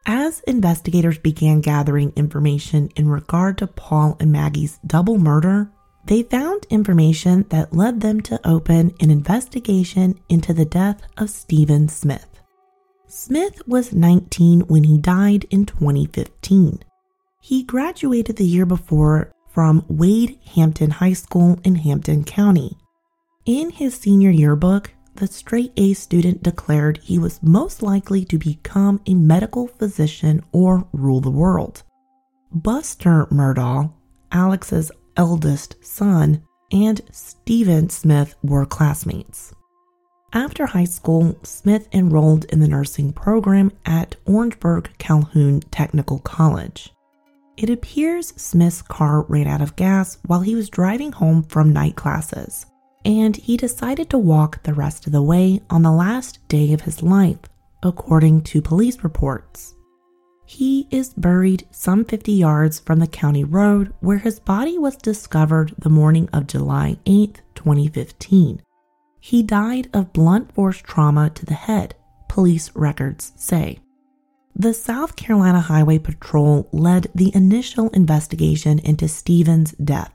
As 0.07 0.41
investigators 0.41 1.19
began 1.19 1.61
gathering 1.61 2.13
information 2.15 2.91
in 2.95 3.09
regard 3.09 3.59
to 3.59 3.67
Paul 3.67 4.17
and 4.21 4.31
Maggie's 4.31 4.79
double 4.87 5.19
murder, 5.19 5.71
they 6.05 6.23
found 6.23 6.67
information 6.69 7.47
that 7.49 7.73
led 7.73 8.01
them 8.01 8.21
to 8.23 8.41
open 8.47 8.95
an 9.01 9.11
investigation 9.11 10.21
into 10.29 10.53
the 10.53 10.67
death 10.67 11.01
of 11.17 11.31
Stephen 11.31 11.89
Smith. 11.89 12.34
Smith 13.17 13.63
was 13.69 13.95
19 13.95 14.63
when 14.63 14.83
he 14.83 14.99
died 14.99 15.47
in 15.49 15.65
2015. 15.65 16.83
He 17.41 17.63
graduated 17.63 18.35
the 18.35 18.45
year 18.45 18.67
before 18.67 19.31
from 19.53 19.85
Wade 19.87 20.37
Hampton 20.57 20.91
High 20.91 21.13
School 21.13 21.61
in 21.63 21.77
Hampton 21.77 22.25
County. 22.25 22.77
In 23.47 23.71
his 23.71 23.95
senior 23.95 24.31
yearbook, 24.31 24.93
the 25.15 25.29
straight 25.29 25.73
A 25.77 25.95
student 25.95 26.43
declared 26.43 26.99
he 27.05 27.21
was 27.21 27.41
most 27.41 27.85
likely 27.85 28.25
to 28.25 28.37
become 28.37 29.01
a 29.07 29.15
medical 29.15 29.69
physician 29.69 30.43
or 30.51 30.89
rule 30.93 31.21
the 31.21 31.31
world. 31.31 31.85
Buster 32.53 33.27
Murdaugh, 33.31 33.93
Alex's 34.33 34.91
eldest 35.17 35.77
son, 35.85 36.43
and 36.73 37.01
Stephen 37.13 37.91
Smith 37.91 38.35
were 38.43 38.67
classmates. 38.67 39.55
After 40.35 40.67
high 40.67 40.85
school, 40.85 41.37
Smith 41.45 41.89
enrolled 41.93 42.45
in 42.47 42.59
the 42.59 42.67
nursing 42.67 43.13
program 43.13 43.71
at 43.87 44.17
Orangeburg 44.27 44.91
Calhoun 44.99 45.61
Technical 45.71 46.19
College. 46.19 46.93
It 47.57 47.71
appears 47.71 48.35
Smith's 48.37 48.83
car 48.83 49.23
ran 49.23 49.47
out 49.47 49.63
of 49.63 49.77
gas 49.77 50.19
while 50.27 50.41
he 50.41 50.57
was 50.57 50.69
driving 50.69 51.13
home 51.13 51.45
from 51.45 51.73
night 51.73 51.95
classes 51.95 52.67
and 53.05 53.37
he 53.37 53.57
decided 53.57 54.11
to 54.11 54.19
walk 54.19 54.63
the 54.63 54.75
rest 54.75 55.07
of 55.07 55.13
the 55.13 55.23
way 55.23 55.61
on 55.71 55.83
the 55.83 55.93
last 55.93 56.47
day 56.49 56.73
of 56.73 56.81
his 56.83 57.03
life, 57.03 57.39
according 57.83 58.43
to 58.43 58.63
police 58.63 59.05
reports. 59.05 59.75
He 60.47 60.89
is 60.91 61.15
buried 61.15 61.67
some 61.71 62.05
50 62.05 62.33
yards 62.33 62.81
from 62.81 62.99
the 62.99 63.07
county 63.07 63.45
road 63.45 63.93
where 64.01 64.19
his 64.19 64.41
body 64.41 64.79
was 64.79 64.97
discovered 64.97 65.75
the 65.79 65.91
morning 65.91 66.29
of 66.33 66.47
July 66.47 66.99
8, 67.07 67.41
2015. 67.55 68.63
He 69.25 69.43
died 69.43 69.89
of 69.95 70.13
blunt 70.13 70.53
force 70.53 70.79
trauma 70.79 71.31
to 71.31 71.47
the 71.47 71.55
head, 71.55 71.95
police 72.29 72.71
records 72.75 73.33
say. 73.37 73.79
The 74.55 74.75
South 74.75 75.17
Carolina 75.17 75.61
Highway 75.61 75.99
Patrol 75.99 76.69
led 76.73 77.11
the 77.15 77.35
initial 77.35 77.89
investigation 77.91 78.79
into 78.79 79.09
Stephen's 79.09 79.73
death 79.73 80.13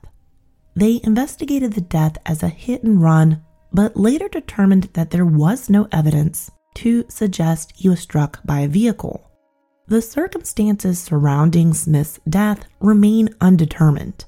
they 0.76 1.00
investigated 1.02 1.72
the 1.72 1.80
death 1.80 2.16
as 2.24 2.42
a 2.42 2.48
hit 2.48 2.82
and 2.82 3.02
run, 3.02 3.42
but 3.72 3.96
later 3.96 4.28
determined 4.28 4.84
that 4.94 5.10
there 5.10 5.26
was 5.26 5.68
no 5.68 5.88
evidence 5.92 6.50
to 6.76 7.04
suggest 7.08 7.72
he 7.76 7.88
was 7.88 8.00
struck 8.00 8.40
by 8.44 8.60
a 8.60 8.68
vehicle. 8.68 9.30
The 9.88 10.00
circumstances 10.00 11.00
surrounding 11.00 11.74
Smith's 11.74 12.20
death 12.28 12.64
remain 12.78 13.34
undetermined. 13.40 14.24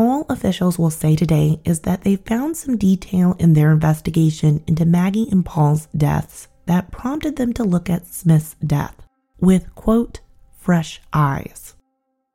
All 0.00 0.24
officials 0.30 0.78
will 0.78 0.88
say 0.88 1.14
today 1.14 1.60
is 1.62 1.80
that 1.80 2.04
they 2.04 2.16
found 2.16 2.56
some 2.56 2.78
detail 2.78 3.36
in 3.38 3.52
their 3.52 3.70
investigation 3.70 4.64
into 4.66 4.86
Maggie 4.86 5.28
and 5.30 5.44
Paul's 5.44 5.88
deaths 5.94 6.48
that 6.64 6.90
prompted 6.90 7.36
them 7.36 7.52
to 7.52 7.64
look 7.64 7.90
at 7.90 8.06
Smith's 8.06 8.56
death 8.66 8.96
with, 9.40 9.74
quote, 9.74 10.20
fresh 10.56 11.02
eyes. 11.12 11.74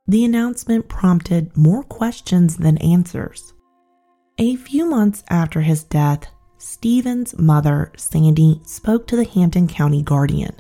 The 0.08 0.24
announcement 0.24 0.90
prompted 0.90 1.58
more 1.58 1.82
questions 1.82 2.58
than 2.58 2.78
answers. 2.78 3.56
A 4.38 4.58
few 4.58 4.88
months 4.88 5.24
after 5.32 5.62
his 5.62 5.84
death, 5.84 6.28
Stephen's 6.60 7.36
mother, 7.36 7.92
Sandy, 7.98 8.62
spoke 8.64 9.08
to 9.08 9.16
the 9.16 9.26
Hampton 9.26 9.68
County 9.68 10.04
Guardian. 10.04 10.54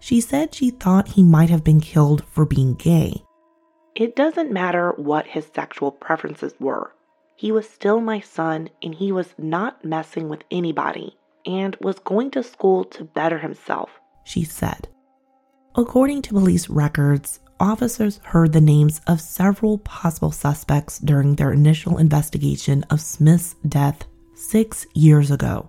She 0.00 0.20
said 0.20 0.54
she 0.54 0.68
thought 0.68 1.08
he 1.08 1.22
might 1.22 1.48
have 1.48 1.64
been 1.64 1.80
killed 1.80 2.24
for 2.26 2.44
being 2.44 2.74
gay. 2.74 3.24
It 3.94 4.16
doesn't 4.16 4.52
matter 4.52 4.92
what 4.96 5.26
his 5.26 5.46
sexual 5.54 5.90
preferences 5.90 6.54
were. 6.58 6.94
He 7.36 7.52
was 7.52 7.68
still 7.68 8.00
my 8.00 8.20
son 8.20 8.70
and 8.82 8.94
he 8.94 9.12
was 9.12 9.34
not 9.36 9.84
messing 9.84 10.28
with 10.28 10.44
anybody 10.50 11.18
and 11.44 11.76
was 11.80 11.98
going 11.98 12.30
to 12.32 12.42
school 12.42 12.84
to 12.84 13.04
better 13.04 13.38
himself, 13.38 13.90
she 14.24 14.44
said. 14.44 14.88
According 15.74 16.22
to 16.22 16.34
police 16.34 16.68
records, 16.68 17.40
officers 17.58 18.20
heard 18.24 18.52
the 18.52 18.60
names 18.60 19.00
of 19.06 19.20
several 19.20 19.78
possible 19.78 20.32
suspects 20.32 20.98
during 20.98 21.34
their 21.34 21.52
initial 21.52 21.98
investigation 21.98 22.84
of 22.90 23.00
Smith's 23.00 23.56
death 23.66 24.06
six 24.34 24.86
years 24.94 25.30
ago, 25.30 25.68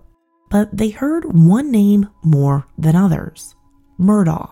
but 0.49 0.75
they 0.75 0.89
heard 0.89 1.25
one 1.25 1.71
name 1.71 2.09
more 2.23 2.67
than 2.77 2.95
others 2.95 3.55
Murdaugh. 3.99 4.51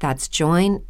That's 0.00 0.28
joinmidi.com. 0.28 0.84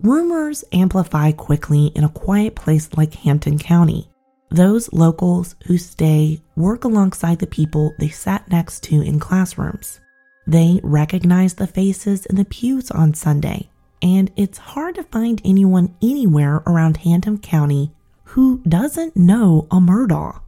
Rumors 0.00 0.64
amplify 0.72 1.30
quickly 1.32 1.86
in 1.94 2.02
a 2.02 2.08
quiet 2.08 2.56
place 2.56 2.88
like 2.96 3.14
Hampton 3.14 3.58
County. 3.58 4.08
Those 4.50 4.92
locals 4.92 5.54
who 5.66 5.78
stay 5.78 6.42
work 6.56 6.84
alongside 6.84 7.38
the 7.38 7.46
people 7.46 7.94
they 7.98 8.08
sat 8.08 8.50
next 8.50 8.82
to 8.84 9.00
in 9.00 9.20
classrooms. 9.20 10.00
They 10.46 10.80
recognize 10.82 11.54
the 11.54 11.68
faces 11.68 12.26
in 12.26 12.34
the 12.36 12.44
pews 12.44 12.90
on 12.90 13.14
Sunday, 13.14 13.70
and 14.02 14.32
it's 14.34 14.58
hard 14.58 14.96
to 14.96 15.04
find 15.04 15.40
anyone 15.44 15.94
anywhere 16.02 16.62
around 16.66 16.96
Hampton 16.98 17.38
County 17.38 17.92
who 18.24 18.60
doesn't 18.66 19.16
know 19.16 19.68
a 19.70 19.76
Murdaugh. 19.76 20.40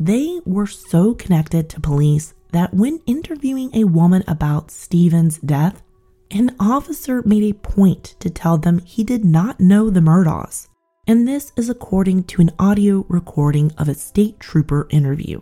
They 0.00 0.40
were 0.44 0.66
so 0.66 1.14
connected 1.14 1.68
to 1.70 1.80
police 1.80 2.34
that 2.52 2.72
when 2.72 3.00
interviewing 3.06 3.70
a 3.74 3.84
woman 3.84 4.22
about 4.28 4.70
Stephen's 4.70 5.38
death, 5.38 5.82
an 6.30 6.54
officer 6.58 7.22
made 7.26 7.42
a 7.42 7.52
point 7.52 8.14
to 8.20 8.30
tell 8.30 8.56
them 8.56 8.78
he 8.78 9.04
did 9.04 9.24
not 9.24 9.60
know 9.60 9.90
the 9.90 10.00
Murdaughs, 10.00 10.68
and 11.06 11.26
this 11.26 11.52
is 11.56 11.68
according 11.68 12.24
to 12.24 12.40
an 12.40 12.50
audio 12.58 13.04
recording 13.08 13.72
of 13.76 13.88
a 13.88 13.94
state 13.94 14.38
trooper 14.40 14.86
interview. 14.90 15.40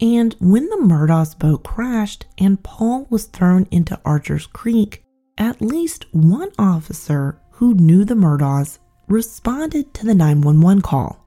And 0.00 0.34
when 0.40 0.68
the 0.68 0.76
Murdaugh's 0.76 1.34
boat 1.34 1.64
crashed 1.64 2.26
and 2.38 2.62
Paul 2.62 3.06
was 3.10 3.26
thrown 3.26 3.66
into 3.70 4.00
Archer's 4.04 4.46
Creek, 4.46 5.04
at 5.36 5.60
least 5.60 6.06
one 6.12 6.50
officer 6.58 7.40
who 7.52 7.74
knew 7.74 8.04
the 8.04 8.14
Murdaughs 8.14 8.78
responded 9.08 9.92
to 9.94 10.06
the 10.06 10.14
911 10.14 10.82
call. 10.82 11.26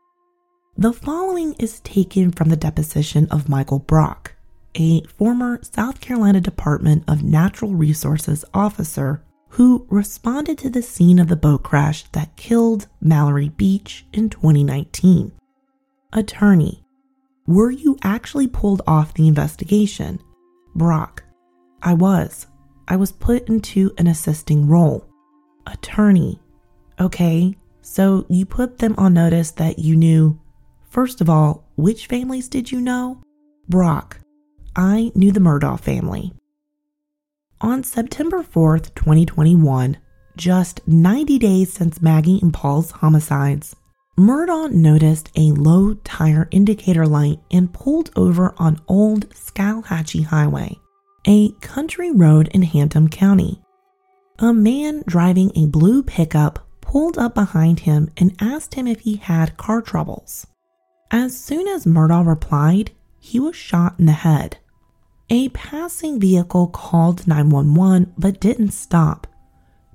The 0.78 0.94
following 0.94 1.54
is 1.60 1.82
taken 1.82 2.32
from 2.32 2.50
the 2.50 2.56
deposition 2.56 3.28
of 3.30 3.50
Michael 3.50 3.80
Brock, 3.80 4.36
a 4.76 5.04
former 5.04 5.60
South 5.64 6.02
Carolina 6.02 6.42
Department 6.42 7.04
of 7.08 7.24
Natural 7.24 7.74
Resources 7.74 8.46
officer 8.54 9.24
who 9.50 9.86
responded 9.90 10.58
to 10.60 10.70
the 10.70 10.82
scene 10.82 11.20
of 11.20 11.28
the 11.28 11.36
boat 11.36 11.64
crash 11.64 12.04
that 12.14 12.36
killed 12.38 12.88
Mallory 13.02 13.50
Beach 13.50 14.06
in 14.14 14.30
2019. 14.30 15.34
Attorney 16.14 16.82
were 17.52 17.72
you 17.72 17.98
actually 18.02 18.48
pulled 18.48 18.82
off 18.88 19.14
the 19.14 19.28
investigation? 19.28 20.20
Brock. 20.74 21.24
I 21.82 21.94
was. 21.94 22.48
I 22.88 22.96
was 22.96 23.12
put 23.12 23.50
into 23.50 23.94
an 23.98 24.08
assisting 24.08 24.68
role. 24.68 25.06
Attorney. 25.68 26.40
Okay, 27.00 27.58
so 27.82 28.26
you 28.30 28.46
put 28.46 28.78
them 28.78 28.96
on 28.98 29.16
notice 29.16 29.52
that 29.52 29.80
you 29.80 29.98
knew. 29.98 30.40
First 30.90 31.20
of 31.20 31.30
all, 31.30 31.68
which 31.76 32.08
families 32.08 32.48
did 32.48 32.72
you 32.72 32.80
know? 32.80 33.22
Brock. 33.68 34.21
I 34.76 35.12
knew 35.16 35.32
the 35.32 35.40
Murdaugh 35.40 35.80
family. 35.80 36.34
On 37.60 37.84
September 37.84 38.42
4th, 38.42 38.96
2021, 38.96 39.98
just 40.38 40.88
90 40.88 41.38
days 41.40 41.74
since 41.74 42.02
Maggie 42.02 42.40
and 42.42 42.54
Paul's 42.54 42.92
homicides, 42.92 43.76
Murdaugh 44.18 44.72
noticed 44.72 45.30
a 45.36 45.52
low 45.52 45.96
tire 45.96 46.48
indicator 46.52 47.06
light 47.06 47.40
and 47.52 47.74
pulled 47.74 48.12
over 48.16 48.54
on 48.58 48.82
Old 48.88 49.30
Salkehatchie 49.32 50.26
Highway, 50.26 50.80
a 51.28 51.52
country 51.60 52.12
road 52.12 52.48
in 52.54 52.62
Hampton 52.62 53.10
County. 53.10 53.62
A 54.40 54.54
man 54.54 55.04
driving 55.06 55.52
a 55.56 55.68
blue 55.68 56.02
pickup 56.02 56.66
pulled 56.80 57.18
up 57.18 57.36
behind 57.36 57.82
him 57.82 58.10
and 58.18 58.36
asked 58.40 58.76
him 58.76 58.88
if 58.88 59.02
he 59.02 59.18
had 59.18 59.58
car 59.58 59.82
troubles. 59.82 60.48
As 61.12 61.38
soon 61.38 61.68
as 61.68 61.86
Murdaugh 61.86 62.26
replied, 62.26 62.92
he 63.20 63.40
was 63.40 63.56
shot 63.56 63.96
in 64.00 64.08
the 64.08 64.14
head. 64.14 64.58
A 65.32 65.48
passing 65.50 66.20
vehicle 66.20 66.68
called 66.68 67.26
911 67.26 68.14
but 68.18 68.42
didn't 68.42 68.72
stop 68.72 69.28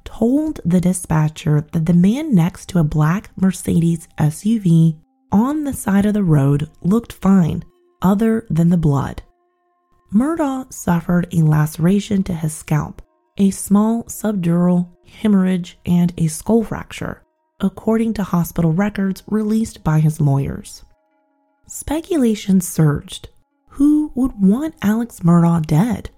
told 0.02 0.60
the 0.64 0.80
dispatcher 0.80 1.66
that 1.72 1.84
the 1.84 1.92
man 1.92 2.34
next 2.34 2.70
to 2.70 2.78
a 2.78 2.84
black 2.84 3.30
Mercedes 3.36 4.08
SUV 4.16 4.96
on 5.30 5.64
the 5.64 5.74
side 5.74 6.06
of 6.06 6.14
the 6.14 6.24
road 6.24 6.70
looked 6.80 7.12
fine, 7.12 7.64
other 8.00 8.46
than 8.48 8.70
the 8.70 8.78
blood. 8.78 9.20
Murdaugh 10.10 10.72
suffered 10.72 11.26
a 11.34 11.42
laceration 11.42 12.22
to 12.22 12.32
his 12.32 12.54
scalp, 12.54 13.02
a 13.36 13.50
small 13.50 14.04
subdural 14.04 14.88
hemorrhage, 15.20 15.78
and 15.84 16.14
a 16.16 16.28
skull 16.28 16.62
fracture, 16.62 17.22
according 17.60 18.14
to 18.14 18.22
hospital 18.22 18.72
records 18.72 19.22
released 19.26 19.84
by 19.84 20.00
his 20.00 20.18
lawyers. 20.18 20.82
Speculation 21.66 22.62
surged. 22.62 23.28
Would 24.16 24.40
want 24.40 24.74
Alex 24.80 25.20
Murdaugh 25.20 25.66
dead? 25.66 26.08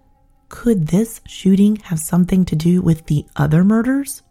Could 0.48 0.86
this 0.86 1.20
shooting 1.26 1.76
have 1.76 1.98
something 1.98 2.44
to 2.44 2.54
do 2.54 2.80
with 2.80 3.06
the 3.06 3.26
other 3.34 3.64
murders? 3.64 4.22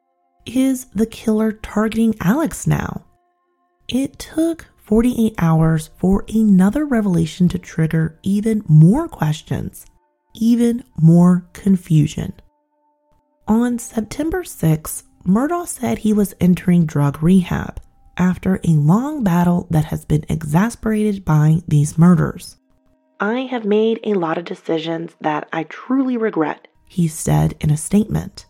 Is 0.46 0.86
the 0.96 1.06
killer 1.06 1.52
targeting 1.52 2.16
Alex 2.22 2.66
now? 2.66 3.04
It 3.90 4.18
took 4.20 4.68
48 4.78 5.36
hours 5.38 5.90
for 5.98 6.24
another 6.34 6.86
revelation 6.86 7.50
to 7.50 7.60
trigger 7.60 8.18
even 8.24 8.64
more 8.70 9.10
questions, 9.10 9.86
even 10.34 10.86
more 11.02 11.46
confusion. 11.52 12.32
On 13.50 13.78
September 13.80 14.46
6, 14.46 15.04
Murdaugh 15.26 15.68
said 15.68 15.98
he 15.98 16.14
was 16.14 16.34
entering 16.40 16.86
drug 16.86 17.22
rehab 17.22 17.82
after 18.16 18.62
a 18.64 18.70
long 18.70 19.26
battle 19.26 19.68
that 19.72 19.86
has 19.86 20.06
been 20.06 20.24
exasperated 20.30 21.26
by 21.26 21.62
these 21.68 21.98
murders. 21.98 22.57
I 23.20 23.42
have 23.42 23.66
made 23.66 24.00
a 24.04 24.14
lot 24.14 24.38
of 24.38 24.46
decisions 24.46 25.16
that 25.22 25.48
I 25.52 25.64
truly 25.64 26.18
regret, 26.18 26.68
he 26.86 27.08
said 27.08 27.56
in 27.60 27.72
a 27.72 27.78
statement. 27.78 28.46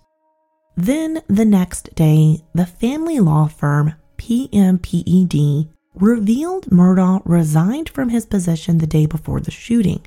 Then 0.76 1.22
the 1.28 1.46
next 1.46 1.96
day, 1.96 2.44
the 2.54 2.66
family 2.66 3.20
law 3.20 3.48
firm 3.48 3.94
PMPED 4.18 5.70
revealed 5.96 6.66
Murdaugh 6.70 7.22
resigned 7.26 7.90
from 7.90 8.10
his 8.10 8.26
position 8.26 8.78
the 8.78 8.88
day 8.88 9.06
before 9.06 9.40
the 9.40 9.52
shooting. 9.52 10.06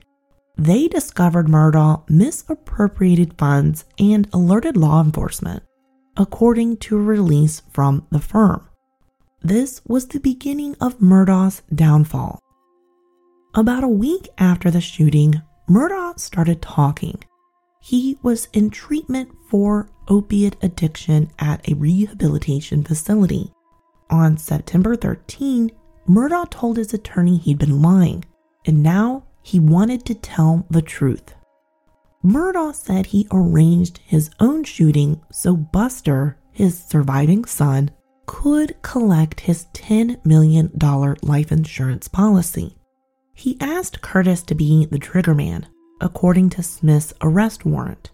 They 0.57 0.89
discovered 0.89 1.49
Murdaugh 1.49 2.09
misappropriated 2.11 3.39
funds 3.39 3.87
and 3.99 4.29
alerted 4.33 4.77
law 4.77 5.03
enforcement, 5.03 5.63
according 6.17 6.77
to 6.79 6.97
a 6.97 7.03
release 7.03 7.63
from 7.71 8.07
the 8.11 8.21
firm. 8.21 8.69
This 9.41 9.81
was 9.87 10.09
the 10.09 10.21
beginning 10.21 10.77
of 10.81 11.01
Murdaugh's 11.01 11.63
downfall. 11.75 12.41
About 13.53 13.83
a 13.83 13.89
week 13.89 14.29
after 14.39 14.71
the 14.71 14.81
shooting, 14.81 15.43
Murdaugh 15.69 16.21
started 16.21 16.63
talking. 16.63 17.19
He 17.81 18.17
was 18.23 18.47
in 18.53 18.71
treatment 18.71 19.33
for 19.49 19.89
opiate 20.07 20.55
addiction 20.63 21.33
at 21.41 21.69
a 21.69 21.75
rehabilitation 21.75 22.85
facility. 22.85 23.51
On 24.09 24.37
September 24.37 24.95
13, 24.95 25.73
Murdaugh 26.09 26.49
told 26.49 26.77
his 26.77 26.95
attorney 26.95 27.39
he'd 27.39 27.59
been 27.59 27.83
lying, 27.83 28.25
and 28.67 28.85
now 28.85 29.25
he 29.43 29.59
wanted 29.59 30.05
to 30.07 30.15
tell 30.15 30.65
the 30.71 30.83
truth. 30.83 31.35
Murdaugh 32.25 32.73
said 32.73 33.07
he 33.07 33.27
arranged 33.33 33.99
his 34.05 34.31
own 34.39 34.63
shooting 34.63 35.21
so 35.33 35.57
Buster, 35.57 36.39
his 36.53 36.79
surviving 36.79 37.45
son, 37.45 37.91
could 38.27 38.81
collect 38.83 39.41
his 39.41 39.67
$10 39.73 40.25
million 40.25 40.71
life 41.23 41.51
insurance 41.51 42.07
policy. 42.07 42.77
He 43.41 43.57
asked 43.59 44.03
Curtis 44.03 44.43
to 44.43 44.55
be 44.55 44.85
the 44.85 44.99
triggerman, 44.99 45.65
according 45.99 46.51
to 46.51 46.63
Smith's 46.63 47.15
arrest 47.23 47.65
warrant. 47.65 48.11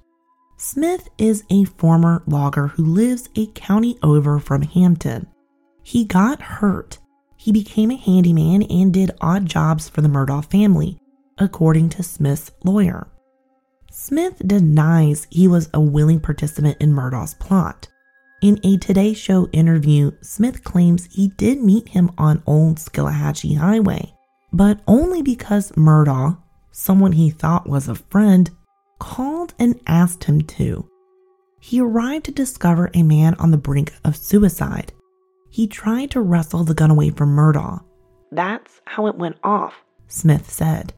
Smith 0.57 1.09
is 1.19 1.43
a 1.51 1.65
former 1.65 2.23
logger 2.29 2.69
who 2.69 2.85
lives 2.85 3.29
a 3.35 3.49
county 3.49 3.99
over 4.05 4.39
from 4.39 4.63
Hampton. 4.63 5.27
He 5.83 6.05
got 6.05 6.41
hurt. 6.41 6.99
He 7.37 7.51
became 7.51 7.91
a 7.91 7.97
handyman 7.97 8.63
and 8.71 8.95
did 8.95 9.11
odd 9.21 9.47
jobs 9.47 9.89
for 9.89 10.01
the 10.01 10.09
Murdaugh 10.09 10.49
family, 10.49 10.97
according 11.39 11.89
to 11.89 12.05
Smith's 12.05 12.53
lawyer. 12.63 13.09
Smith 13.91 14.41
denies 14.47 15.27
he 15.29 15.49
was 15.49 15.69
a 15.75 15.81
willing 15.81 16.21
participant 16.21 16.77
in 16.79 16.93
Murdaugh's 16.93 17.35
plot. 17.35 17.89
In 18.43 18.61
a 18.63 18.77
Today 18.77 19.13
Show 19.13 19.49
interview, 19.49 20.13
Smith 20.21 20.63
claims 20.63 21.09
he 21.11 21.31
did 21.37 21.61
meet 21.65 21.89
him 21.89 22.13
on 22.17 22.45
Old 22.47 22.77
Salkehatchie 22.77 23.59
Highway 23.59 24.13
but 24.57 24.81
only 24.87 25.21
because 25.21 25.71
Murdaugh, 25.73 26.39
someone 26.73 27.13
he 27.13 27.29
thought 27.29 27.69
was 27.69 27.89
a 27.89 27.95
friend, 27.95 28.51
called 28.99 29.53
and 29.59 29.79
asked 29.87 30.25
him 30.25 30.41
to. 30.41 30.89
He 31.61 31.79
arrived 31.79 32.25
to 32.25 32.33
discover 32.33 32.91
a 32.95 33.03
man 33.03 33.35
on 33.35 33.51
the 33.51 33.59
brink 33.59 33.93
of 34.03 34.17
suicide. 34.17 34.93
He 35.51 35.67
tried 35.67 36.11
to 36.13 36.23
wrestle 36.23 36.65
the 36.65 36.73
gun 36.75 36.91
away 36.91 37.11
from 37.11 37.37
Murdaugh. 37.37 37.85
That's 38.33 38.81
how 38.87 39.07
it 39.09 39.17
went 39.17 39.37
off, 39.45 39.75
Smith 40.09 40.51
said. 40.51 40.95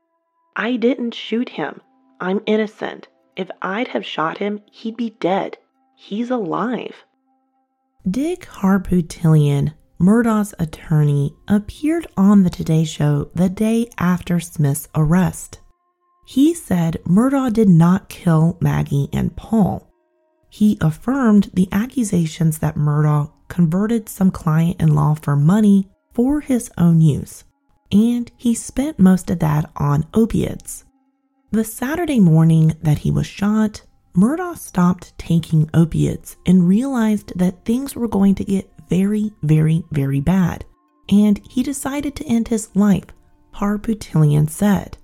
I 0.54 0.76
didn't 0.76 1.14
shoot 1.14 1.48
him. 1.48 1.80
I'm 2.20 2.40
innocent. 2.46 3.08
If 3.34 3.50
I'd 3.60 3.88
have 3.88 4.06
shot 4.06 4.38
him, 4.38 4.60
he'd 4.70 4.96
be 4.96 5.10
dead. 5.18 5.58
He's 5.96 6.30
alive. 6.30 6.94
Dick 8.08 8.42
Harpootlian 8.46 9.74
Murdaugh's 10.00 10.54
attorney 10.60 11.34
appeared 11.48 12.06
on 12.16 12.44
the 12.44 12.50
Today 12.50 12.84
Show 12.84 13.30
the 13.34 13.48
day 13.48 13.90
after 13.98 14.38
Smith's 14.38 14.86
arrest. 14.94 15.58
He 16.24 16.54
said 16.54 16.98
Murdaugh 17.04 17.52
did 17.52 17.68
not 17.68 18.08
kill 18.08 18.56
Maggie 18.60 19.08
and 19.12 19.34
Paul. 19.34 19.90
He 20.50 20.78
affirmed 20.80 21.50
the 21.52 21.68
accusations 21.72 22.58
that 22.60 22.76
Murdaugh 22.76 23.32
converted 23.48 24.08
some 24.08 24.30
client 24.30 24.76
and 24.78 24.94
law 24.94 25.14
for 25.14 25.34
money 25.34 25.88
for 26.12 26.40
his 26.42 26.70
own 26.78 27.00
use, 27.00 27.42
and 27.90 28.30
he 28.36 28.54
spent 28.54 29.00
most 29.00 29.30
of 29.30 29.40
that 29.40 29.68
on 29.76 30.06
opiates. 30.14 30.84
The 31.50 31.64
Saturday 31.64 32.20
morning 32.20 32.74
that 32.82 32.98
he 32.98 33.10
was 33.10 33.26
shot, 33.26 33.82
Murdaugh 34.14 34.58
stopped 34.58 35.18
taking 35.18 35.68
opiates 35.74 36.36
and 36.46 36.68
realized 36.68 37.36
that 37.36 37.64
things 37.64 37.96
were 37.96 38.08
going 38.08 38.36
to 38.36 38.44
get 38.44 38.70
very, 38.88 39.32
very, 39.42 39.84
very 39.90 40.20
bad, 40.20 40.64
and 41.08 41.40
he 41.48 41.62
decided 41.62 42.14
to 42.16 42.26
end 42.26 42.48
his 42.48 42.68
life, 42.74 43.06
Harpootlian 43.54 44.48
said. 44.48 44.98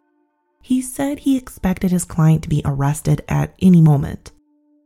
He 0.62 0.80
said 0.80 1.20
he 1.20 1.36
expected 1.36 1.90
his 1.90 2.04
client 2.04 2.42
to 2.44 2.48
be 2.48 2.62
arrested 2.64 3.22
at 3.28 3.54
any 3.60 3.82
moment. 3.82 4.32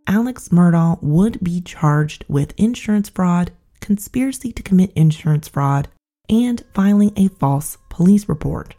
Alex 0.06 0.48
Murdaugh 0.48 0.98
would 1.02 1.38
be 1.40 1.60
charged 1.60 2.24
with 2.28 2.54
insurance 2.56 3.08
fraud, 3.08 3.52
conspiracy 3.80 4.52
to 4.52 4.62
commit 4.62 4.92
insurance 4.96 5.48
fraud, 5.48 5.88
and 6.28 6.64
filing 6.74 7.12
a 7.16 7.28
false 7.28 7.78
police 7.90 8.28
report. 8.28 8.74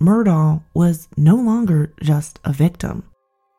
Murdaugh 0.00 0.62
was 0.72 1.08
no 1.16 1.36
longer 1.36 1.92
just 2.02 2.38
a 2.44 2.52
victim. 2.52 3.04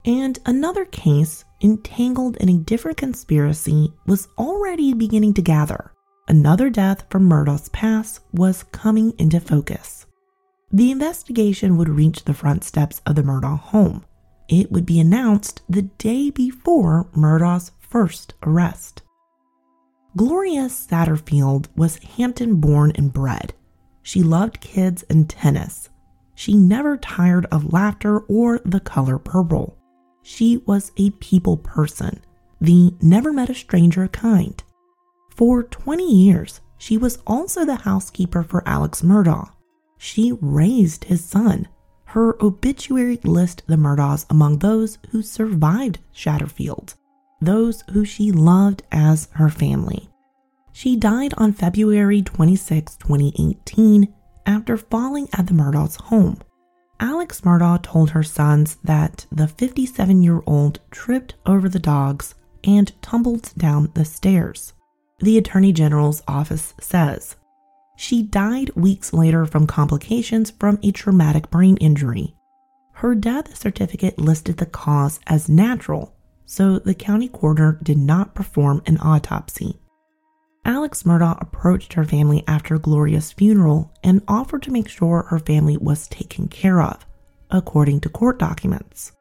And 0.06 0.40
another 0.46 0.86
case 0.86 1.46
entangled 1.62 2.38
in 2.38 2.50
a 2.50 2.58
different 2.58 2.98
conspiracy, 2.98 3.94
was 4.06 4.28
already 4.38 4.94
beginning 4.94 5.34
to 5.36 5.42
gather. 5.42 5.92
Another 6.28 6.70
death 6.70 7.06
from 7.10 7.28
Murdaugh's 7.28 7.70
past 7.70 8.22
was 8.34 8.64
coming 8.72 9.14
into 9.18 9.40
focus. 9.40 10.06
The 10.72 10.92
investigation 10.92 11.78
would 11.78 11.90
reach 11.90 12.24
the 12.24 12.34
front 12.34 12.64
steps 12.64 13.02
of 13.06 13.16
the 13.16 13.24
Murdaugh 13.24 13.60
home. 13.60 14.06
It 14.48 14.72
would 14.72 14.86
be 14.86 15.00
announced 15.00 15.62
the 15.70 15.84
day 15.84 16.30
before 16.30 17.10
Murdaugh's 17.14 17.72
first 17.80 18.34
arrest. 18.44 19.02
Gloria 20.16 20.68
Satterfield 20.68 21.68
was 21.76 21.98
Hampton 21.98 22.60
born 22.62 22.92
and 22.96 23.12
bred. 23.14 23.54
She 24.02 24.24
loved 24.24 24.60
kids 24.62 25.04
and 25.10 25.30
tennis. 25.30 25.90
she 26.36 26.56
never 26.56 26.98
tired 26.98 27.46
of 27.52 27.72
laughter 27.72 28.20
or 28.22 28.60
the 28.66 28.80
color 28.80 29.20
purple. 29.20 29.78
She 30.24 30.58
was 30.66 30.92
a 30.98 31.10
people 31.12 31.58
person, 31.58 32.22
the 32.60 32.94
never 33.02 33.34
met 33.34 33.50
a 33.50 33.56
stranger 33.56 34.08
kind. 34.08 34.62
For 35.36 35.64
20 35.64 36.04
years, 36.04 36.62
she 36.78 36.98
was 36.98 37.20
also 37.26 37.66
the 37.66 37.76
housekeeper 37.76 38.44
for 38.44 38.68
Alex 38.68 39.02
Murdaugh. 39.02 39.52
She 39.98 40.34
raised 40.42 41.06
his 41.06 41.24
son. 41.24 41.68
Her 42.06 42.36
obituary 42.44 43.20
lists 43.24 43.64
the 43.68 43.78
Murdaughs 43.78 44.26
among 44.30 44.60
those 44.60 44.98
who 45.12 45.22
survived 45.22 46.00
Shatterfield, 46.12 46.96
those 47.40 47.84
who 47.92 48.04
she 48.04 48.32
loved 48.32 48.84
as 48.92 49.30
her 49.34 49.50
family. 49.50 50.10
She 50.72 50.96
died 50.96 51.34
on 51.38 51.54
February 51.54 52.22
26, 52.22 52.96
2018, 52.98 54.14
after 54.46 54.78
falling 54.78 55.28
at 55.34 55.48
the 55.48 55.54
Murdaugh's 55.54 55.96
home. 55.96 56.38
Alex 57.02 57.42
Murdaugh 57.42 57.82
told 57.82 58.12
her 58.12 58.22
sons 58.22 58.78
that 58.84 59.26
the 59.32 59.48
57 59.48 60.22
year 60.22 60.44
old 60.46 60.80
tripped 60.92 61.34
over 61.48 61.68
the 61.68 61.80
dogs 61.80 62.36
and 62.64 62.94
tumbled 63.02 63.52
down 63.58 63.92
the 63.96 64.06
stairs. 64.06 64.74
The 65.20 65.40
Attorney 65.40 65.74
General's 65.74 66.22
office 66.28 66.76
says 66.80 67.38
she 67.96 68.22
died 68.22 68.70
weeks 68.76 69.14
later 69.14 69.48
from 69.48 69.66
complications 69.66 70.52
from 70.52 70.80
a 70.84 70.92
traumatic 70.92 71.50
brain 71.50 71.76
injury. 71.78 72.36
Her 72.94 73.16
death 73.16 73.58
certificate 73.58 74.20
listed 74.20 74.58
the 74.58 74.68
cause 74.68 75.20
as 75.26 75.50
natural, 75.50 76.16
so 76.46 76.78
the 76.78 76.94
county 76.94 77.28
coroner 77.28 77.80
did 77.82 77.98
not 77.98 78.36
perform 78.36 78.84
an 78.86 79.00
autopsy. 79.00 79.80
Alex 80.64 81.04
Murdaugh 81.04 81.42
approached 81.42 81.94
her 81.94 82.04
family 82.04 82.44
after 82.48 82.78
Gloria's 82.78 83.32
funeral 83.32 83.92
and 84.04 84.22
offered 84.28 84.62
to 84.64 84.72
make 84.72 84.88
sure 84.88 85.24
her 85.24 85.40
family 85.40 85.78
was 85.78 86.08
taken 86.08 86.48
care 86.48 86.82
of, 86.82 87.06
according 87.50 88.00
to 88.02 88.10
court 88.10 88.38
documents. 88.38 89.12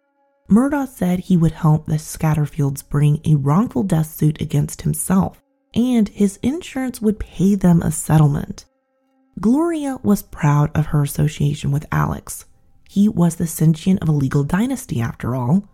Murdaugh 0.49 0.89
said 0.89 1.21
he 1.21 1.37
would 1.37 1.53
help 1.53 1.87
the 1.87 1.95
Scatterfields 1.95 2.87
bring 2.87 3.21
a 3.25 3.37
wrongful 3.37 3.85
death 3.85 4.11
suit 4.11 4.41
against 4.41 4.83
himself, 4.83 5.41
and 5.75 6.09
his 6.09 6.39
insurance 6.43 7.01
would 7.01 7.19
pay 7.19 7.55
them 7.55 7.81
a 7.83 7.93
settlement. 7.93 8.67
Gloria 9.41 9.99
was 10.03 10.23
proud 10.23 10.71
of 10.75 10.87
her 10.87 11.03
association 11.03 11.71
with 11.71 11.87
Alex. 11.91 12.45
He 12.89 13.09
was 13.09 13.37
the 13.37 13.47
sentient 13.47 14.03
of 14.03 14.09
a 14.09 14.13
legal 14.13 14.45
dynasty, 14.45 15.01
after 15.01 15.35
all. 15.35 15.65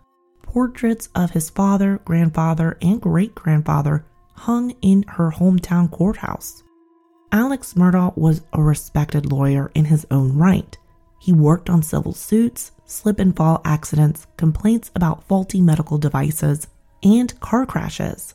Portraits 0.43 1.09
of 1.15 1.31
his 1.31 1.51
father, 1.51 2.01
grandfather, 2.05 2.79
and 2.81 3.01
great 3.01 3.35
grandfather 3.35 4.05
hung 4.37 4.71
in 4.83 5.03
her 5.09 5.31
hometown 5.31 5.91
courthouse. 5.91 6.63
Alex 7.33 7.75
Murdaugh 7.75 8.17
was 8.17 8.43
a 8.53 8.63
respected 8.63 9.31
lawyer 9.31 9.71
in 9.75 9.85
his 9.85 10.07
own 10.11 10.37
right. 10.37 10.77
He 11.21 11.33
worked 11.33 11.69
on 11.69 11.83
civil 11.83 12.13
suits, 12.13 12.73
slip 12.85 13.19
and 13.19 13.35
fall 13.35 13.61
accidents, 13.65 14.27
complaints 14.37 14.91
about 14.95 15.25
faulty 15.25 15.61
medical 15.61 15.99
devices, 15.99 16.69
and 17.03 17.39
car 17.41 17.67
crashes. 17.67 18.35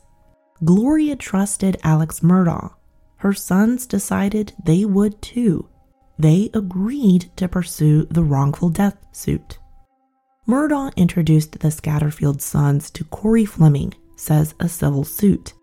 Gloria 0.64 1.16
trusted 1.16 1.76
Alex 1.82 2.20
Murdaugh. 2.20 2.74
Her 3.16 3.32
sons 3.32 3.86
decided 3.86 4.52
they 4.64 4.84
would 4.84 5.20
too. 5.22 5.68
They 6.18 6.50
agreed 6.54 7.30
to 7.36 7.48
pursue 7.48 8.04
the 8.06 8.22
wrongful 8.22 8.68
death 8.68 8.96
suit. 9.12 9.58
Murdaugh 10.46 10.94
introduced 10.96 11.60
the 11.60 11.68
Scatterfield 11.68 12.40
sons 12.40 12.90
to 12.90 13.04
Corey 13.04 13.44
Fleming, 13.44 13.94
says 14.16 14.54
a 14.60 14.68
civil 14.68 15.04
suit. 15.04 15.54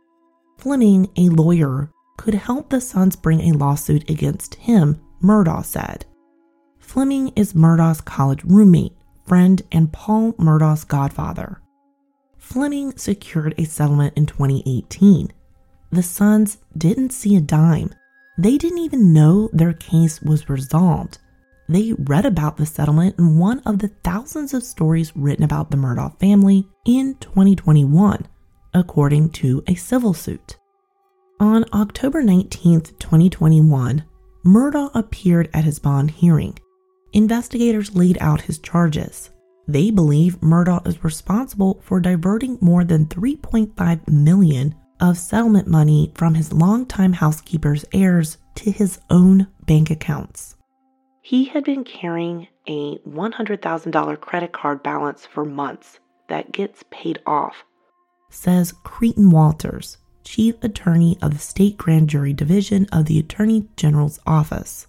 Fleming, 0.60 1.10
a 1.15 1.30
lawyer, 1.30 1.89
could 2.17 2.34
help 2.34 2.69
the 2.69 2.82
sons 2.82 3.15
bring 3.15 3.39
a 3.39 3.58
lawsuit 3.58 4.10
against 4.10 4.56
him, 4.56 5.00
Murdaugh 5.24 5.63
said. 5.63 6.06
Fleming 6.80 7.30
is 7.30 7.54
Murdaugh's 7.54 8.02
college 8.02 8.43
roommate, 8.43 8.91
friend, 9.26 9.62
and 9.72 9.93
Paul 9.93 10.34
Murdaugh's 10.34 10.84
godfather. 10.84 11.62
Fleming 12.38 12.98
secured 12.98 13.56
a 13.58 13.63
settlement 13.63 14.17
in 14.17 14.26
2018. 14.26 15.32
The 15.93 16.04
sons 16.04 16.58
didn't 16.78 17.13
see 17.13 17.38
a 17.38 17.41
dime. 17.41 17.95
They 18.38 18.58
didn't 18.58 18.80
even 18.80 19.13
know 19.13 19.50
their 19.54 19.72
case 19.72 20.22
was 20.22 20.50
resolved. 20.50 21.19
They 21.69 21.93
read 21.93 22.26
about 22.26 22.58
the 22.58 22.65
settlement 22.65 23.17
in 23.17 23.38
one 23.38 23.60
of 23.60 23.80
the 23.80 23.91
thousands 24.04 24.54
of 24.54 24.63
stories 24.63 25.15
written 25.15 25.45
about 25.45 25.72
the 25.72 25.78
Murdaugh 25.78 26.19
family 26.19 26.67
in 26.86 27.15
2021 27.22 28.28
according 28.73 29.29
to 29.29 29.63
a 29.67 29.75
civil 29.75 30.13
suit. 30.13 30.58
On 31.39 31.65
October 31.73 32.21
19, 32.21 32.82
2021, 32.82 34.03
Murdaugh 34.45 34.91
appeared 34.93 35.49
at 35.53 35.63
his 35.63 35.79
bond 35.79 36.12
hearing. 36.12 36.58
Investigators 37.13 37.95
laid 37.95 38.17
out 38.19 38.41
his 38.41 38.60
charges. 38.60 39.29
They 39.67 39.91
believe 39.91 40.41
Murdaugh 40.41 40.86
is 40.88 41.03
responsible 41.03 41.79
for 41.84 41.99
diverting 41.99 42.58
more 42.62 42.84
than 42.84 43.05
3.5 43.05 44.08
million 44.08 44.75
of 44.99 45.17
settlement 45.17 45.67
money 45.67 46.12
from 46.15 46.34
his 46.36 46.51
longtime 46.51 47.13
housekeeper's 47.13 47.86
heirs 47.93 48.38
to 48.55 48.71
his 48.71 48.99
own 49.10 49.47
bank 49.65 49.89
accounts. 49.89 50.55
He 51.21 51.45
had 51.45 51.63
been 51.63 51.84
carrying 51.84 52.47
a 52.67 52.97
$100,000 53.08 54.19
credit 54.19 54.51
card 54.51 54.84
balance 54.84 55.25
for 55.25 55.45
months 55.45 55.99
that 56.27 56.51
gets 56.51 56.84
paid 56.89 57.19
off 57.25 57.63
says 58.30 58.74
Creighton 58.84 59.32
Walters, 59.32 59.98
Chief 60.24 60.56
Attorney 60.63 61.18
of 61.22 61.34
the 61.34 61.39
State 61.39 61.78
Grand 61.78 62.10
Jury 62.10 62.34
Division 62.34 62.88
of 62.92 63.06
the 63.06 63.20
Attorney 63.20 63.68
General's 63.76 64.20
Office. 64.28 64.88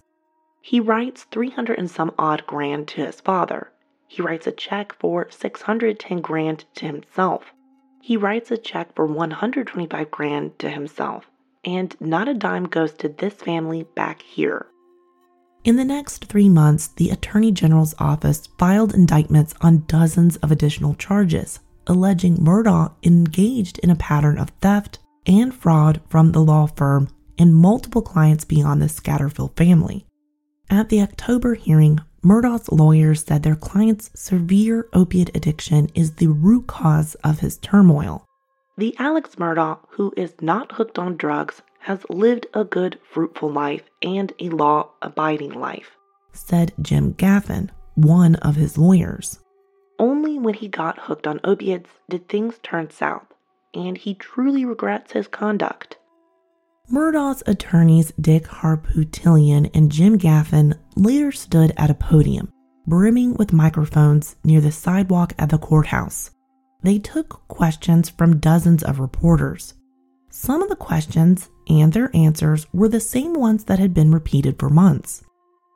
He 0.61 0.79
writes 0.79 1.23
300 1.31 1.79
and 1.79 1.89
some 1.89 2.13
odd 2.19 2.45
grand 2.45 2.87
to 2.89 3.05
his 3.05 3.19
father. 3.19 3.71
He 4.07 4.21
writes 4.21 4.45
a 4.45 4.51
check 4.51 4.93
for 4.99 5.27
610 5.31 6.21
grand 6.21 6.65
to 6.75 6.85
himself. 6.85 7.53
He 8.01 8.17
writes 8.17 8.51
a 8.51 8.57
check 8.57 8.93
for 8.95 9.05
125 9.05 10.11
grand 10.11 10.59
to 10.59 10.69
himself. 10.69 11.25
And 11.63 11.95
not 11.99 12.27
a 12.27 12.33
dime 12.33 12.65
goes 12.65 12.93
to 12.93 13.09
this 13.09 13.33
family 13.33 13.83
back 13.95 14.21
here. 14.21 14.67
In 15.63 15.75
the 15.75 15.85
next 15.85 16.25
three 16.25 16.49
months, 16.49 16.87
the 16.87 17.11
Attorney 17.11 17.51
General's 17.51 17.93
office 17.99 18.47
filed 18.57 18.95
indictments 18.95 19.53
on 19.61 19.85
dozens 19.87 20.37
of 20.37 20.51
additional 20.51 20.95
charges, 20.95 21.59
alleging 21.87 22.37
Murdaugh 22.37 22.93
engaged 23.03 23.79
in 23.79 23.89
a 23.89 23.95
pattern 23.95 24.37
of 24.37 24.49
theft 24.61 24.99
and 25.25 25.53
fraud 25.53 26.01
from 26.09 26.31
the 26.31 26.41
law 26.41 26.67
firm 26.67 27.09
and 27.37 27.55
multiple 27.55 28.01
clients 28.01 28.45
beyond 28.45 28.81
the 28.81 28.87
Scatterfield 28.87 29.55
family. 29.55 30.05
At 30.69 30.89
the 30.89 31.01
October 31.01 31.55
hearing, 31.55 31.99
Murdaugh's 32.23 32.71
lawyers 32.71 33.23
said 33.23 33.43
their 33.43 33.55
client's 33.55 34.11
severe 34.13 34.87
opiate 34.93 35.35
addiction 35.35 35.89
is 35.95 36.13
the 36.13 36.27
root 36.27 36.67
cause 36.67 37.15
of 37.23 37.39
his 37.39 37.57
turmoil. 37.57 38.25
The 38.77 38.95
Alex 38.99 39.35
Murdaugh, 39.35 39.79
who 39.89 40.13
is 40.15 40.33
not 40.39 40.73
hooked 40.73 40.99
on 40.99 41.17
drugs, 41.17 41.61
has 41.79 42.05
lived 42.09 42.45
a 42.53 42.63
good, 42.63 42.99
fruitful 43.11 43.51
life 43.51 43.83
and 44.03 44.31
a 44.39 44.49
law 44.49 44.91
abiding 45.01 45.51
life, 45.51 45.97
said 46.31 46.73
Jim 46.79 47.13
Griffin, 47.13 47.71
one 47.95 48.35
of 48.35 48.55
his 48.55 48.77
lawyers. 48.77 49.39
Only 50.01 50.39
when 50.39 50.55
he 50.55 50.67
got 50.67 50.97
hooked 50.97 51.27
on 51.27 51.39
opiates 51.43 51.91
did 52.09 52.27
things 52.27 52.55
turn 52.63 52.89
south, 52.89 53.27
and 53.75 53.95
he 53.95 54.15
truly 54.15 54.65
regrets 54.65 55.11
his 55.11 55.27
conduct. 55.27 55.99
Murdaugh's 56.89 57.43
attorneys 57.45 58.11
Dick 58.19 58.45
Harpootlian 58.45 59.69
and 59.75 59.91
Jim 59.91 60.17
Griffin 60.17 60.73
later 60.95 61.31
stood 61.31 61.71
at 61.77 61.91
a 61.91 61.93
podium, 61.93 62.51
brimming 62.87 63.35
with 63.35 63.53
microphones 63.53 64.37
near 64.43 64.59
the 64.59 64.71
sidewalk 64.71 65.33
at 65.37 65.51
the 65.51 65.59
courthouse. 65.59 66.31
They 66.81 66.97
took 66.97 67.47
questions 67.47 68.09
from 68.09 68.39
dozens 68.39 68.81
of 68.81 68.99
reporters. 68.99 69.75
Some 70.31 70.63
of 70.63 70.69
the 70.69 70.75
questions 70.75 71.47
and 71.69 71.93
their 71.93 72.09
answers 72.15 72.65
were 72.73 72.89
the 72.89 72.99
same 72.99 73.35
ones 73.35 73.65
that 73.65 73.77
had 73.77 73.93
been 73.93 74.11
repeated 74.11 74.57
for 74.57 74.71
months. 74.71 75.23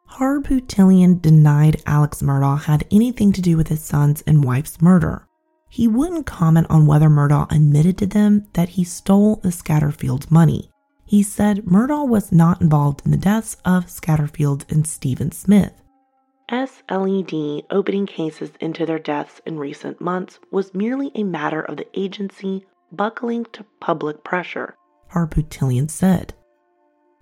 Harpootlian 0.10 1.22
denied 1.22 1.82
Alex 1.86 2.22
Murdaugh 2.22 2.64
had 2.64 2.86
anything 2.92 3.32
to 3.34 3.42
do 3.42 3.58
with 3.58 3.68
his 3.68 3.84
son's 3.84 4.22
and 4.22 4.44
wife's 4.44 4.82
murder. 4.82 5.28
He 5.70 5.88
wouldn't 5.88 6.26
comment 6.26 6.68
on 6.70 6.86
whether 6.86 7.10
Murdaugh 7.10 7.52
admitted 7.52 7.98
to 7.98 8.06
them 8.06 8.48
that 8.54 8.70
he 8.70 8.84
stole 8.84 9.38
the 9.38 9.50
Scatterfield 9.50 10.32
money. 10.32 10.72
He 11.06 11.22
said 11.22 11.66
Murdaugh 11.66 12.08
was 12.08 12.32
not 12.32 12.62
involved 12.62 13.02
in 13.04 13.12
the 13.12 13.18
deaths 13.18 13.58
of 13.66 13.88
Scatterfield 13.88 14.72
and 14.72 14.88
Stephen 14.88 15.32
Smith. 15.32 15.74
SLED 16.50 17.64
opening 17.72 18.06
cases 18.06 18.52
into 18.62 18.86
their 18.86 19.00
deaths 19.00 19.42
in 19.46 19.58
recent 19.58 20.00
months 20.00 20.40
was 20.52 20.74
merely 20.74 21.12
a 21.16 21.24
matter 21.24 21.62
of 21.62 21.78
the 21.78 21.88
agency 22.00 22.66
buckling 22.92 23.46
to 23.52 23.66
public 23.80 24.24
pressure, 24.24 24.76
Harpootlian 25.12 25.90
said. 25.90 26.34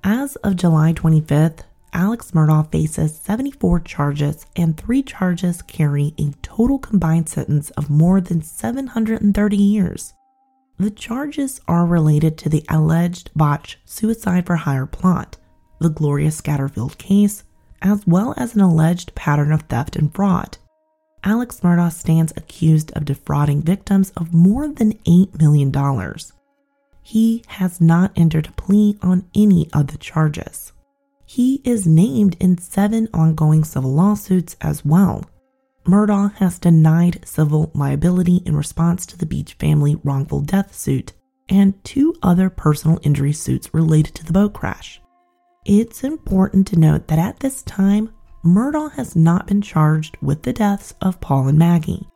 As 0.03 0.35
of 0.37 0.57
July 0.57 0.93
25th, 0.93 1.61
Alex 1.93 2.31
Murdaugh 2.31 2.71
faces 2.71 3.15
74 3.19 3.79
charges, 3.81 4.47
and 4.55 4.75
three 4.75 5.03
charges 5.03 5.61
carry 5.61 6.15
a 6.17 6.31
total 6.41 6.79
combined 6.79 7.29
sentence 7.29 7.69
of 7.71 7.89
more 7.89 8.19
than 8.19 8.41
730 8.41 9.55
years. 9.57 10.13
The 10.79 10.89
charges 10.89 11.61
are 11.67 11.85
related 11.85 12.35
to 12.39 12.49
the 12.49 12.65
alleged 12.67 13.29
botched 13.35 13.77
suicide 13.85 14.47
for 14.47 14.55
hire 14.55 14.87
plot, 14.87 15.37
the 15.79 15.89
Gloria 15.89 16.29
Scatterfield 16.31 16.97
case, 16.97 17.43
as 17.81 18.07
well 18.07 18.33
as 18.37 18.55
an 18.55 18.61
alleged 18.61 19.13
pattern 19.13 19.51
of 19.51 19.61
theft 19.63 19.95
and 19.95 20.13
fraud. 20.13 20.57
Alex 21.23 21.59
Murdaugh 21.61 21.91
stands 21.91 22.33
accused 22.35 22.91
of 22.93 23.05
defrauding 23.05 23.61
victims 23.61 24.11
of 24.17 24.33
more 24.33 24.67
than 24.67 24.93
$8 25.05 25.39
million. 25.39 25.71
He 27.03 27.43
has 27.47 27.79
not 27.79 28.11
entered 28.15 28.47
a 28.47 28.51
plea 28.53 28.97
on 29.03 29.29
any 29.35 29.69
of 29.73 29.87
the 29.87 29.97
charges. 29.97 30.73
He 31.33 31.61
is 31.63 31.87
named 31.87 32.37
in 32.39 32.59
seven 32.59 33.09
ongoing 33.11 33.63
civil 33.63 33.91
lawsuits 33.91 34.55
as 34.61 34.85
well. 34.85 35.25
Murdaugh 35.83 36.35
has 36.35 36.59
denied 36.59 37.27
civil 37.27 37.71
liability 37.73 38.43
in 38.45 38.55
response 38.55 39.07
to 39.07 39.17
the 39.17 39.25
Beach 39.25 39.53
family 39.53 39.99
wrongful 40.03 40.41
death 40.41 40.75
suit 40.75 41.13
and 41.49 41.83
two 41.83 42.13
other 42.21 42.51
personal 42.51 42.99
injury 43.01 43.33
suits 43.33 43.73
related 43.73 44.13
to 44.13 44.23
the 44.23 44.31
boat 44.31 44.53
crash. 44.53 45.01
It's 45.65 46.03
important 46.03 46.67
to 46.67 46.79
note 46.79 47.07
that 47.07 47.17
at 47.17 47.39
this 47.39 47.63
time, 47.63 48.13
Murdaugh 48.45 48.91
has 48.91 49.15
not 49.15 49.47
been 49.47 49.63
charged 49.63 50.15
with 50.21 50.43
the 50.43 50.53
deaths 50.53 50.93
of 51.01 51.19
Paul 51.19 51.47
and 51.47 51.57
Maggie. 51.57 52.07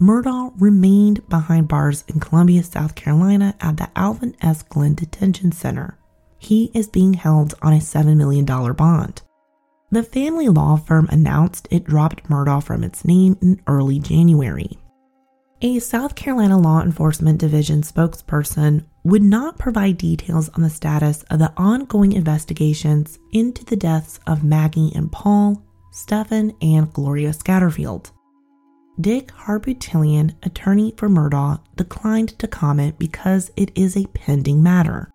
Murdaugh 0.00 0.52
remained 0.60 1.28
behind 1.28 1.66
bars 1.66 2.04
in 2.06 2.20
Columbia, 2.20 2.62
South 2.62 2.94
Carolina 2.94 3.56
at 3.60 3.78
the 3.78 3.90
Alvin 3.96 4.36
S. 4.40 4.62
Glenn 4.62 4.94
Detention 4.94 5.50
Center. 5.50 5.98
He 6.42 6.72
is 6.74 6.88
being 6.88 7.14
held 7.14 7.54
on 7.62 7.72
a 7.72 7.76
$7 7.76 8.16
million 8.16 8.44
bond. 8.44 9.22
The 9.92 10.02
family 10.02 10.48
law 10.48 10.76
firm 10.76 11.06
announced 11.08 11.68
it 11.70 11.84
dropped 11.84 12.28
Murdaugh 12.28 12.64
from 12.64 12.82
its 12.82 13.04
name 13.04 13.38
in 13.40 13.62
early 13.68 14.00
January. 14.00 14.76
A 15.60 15.78
South 15.78 16.16
Carolina 16.16 16.58
Law 16.58 16.82
Enforcement 16.82 17.38
Division 17.38 17.82
spokesperson 17.82 18.84
would 19.04 19.22
not 19.22 19.56
provide 19.56 19.98
details 19.98 20.48
on 20.48 20.62
the 20.62 20.68
status 20.68 21.22
of 21.30 21.38
the 21.38 21.52
ongoing 21.56 22.10
investigations 22.10 23.20
into 23.32 23.64
the 23.64 23.76
deaths 23.76 24.18
of 24.26 24.42
Maggie 24.42 24.90
and 24.96 25.12
Paul, 25.12 25.62
Stephen, 25.92 26.56
and 26.60 26.92
Gloria 26.92 27.30
Satterfield. 27.30 28.10
Dick 29.00 29.28
Harpootlian, 29.28 30.34
attorney 30.42 30.92
for 30.96 31.08
Murdaugh, 31.08 31.60
declined 31.76 32.36
to 32.40 32.48
comment 32.48 32.98
because 32.98 33.52
it 33.56 33.70
is 33.76 33.96
a 33.96 34.08
pending 34.08 34.60
matter. 34.60 35.11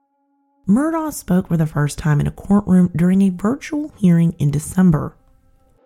Murdaugh 0.67 1.13
spoke 1.13 1.47
for 1.47 1.55
the 1.55 1.65
first 1.65 1.97
time 1.97 2.19
in 2.19 2.27
a 2.27 2.31
courtroom 2.31 2.91
during 2.93 3.21
a 3.21 3.29
virtual 3.29 3.93
hearing 3.95 4.35
in 4.37 4.51
December. 4.51 5.15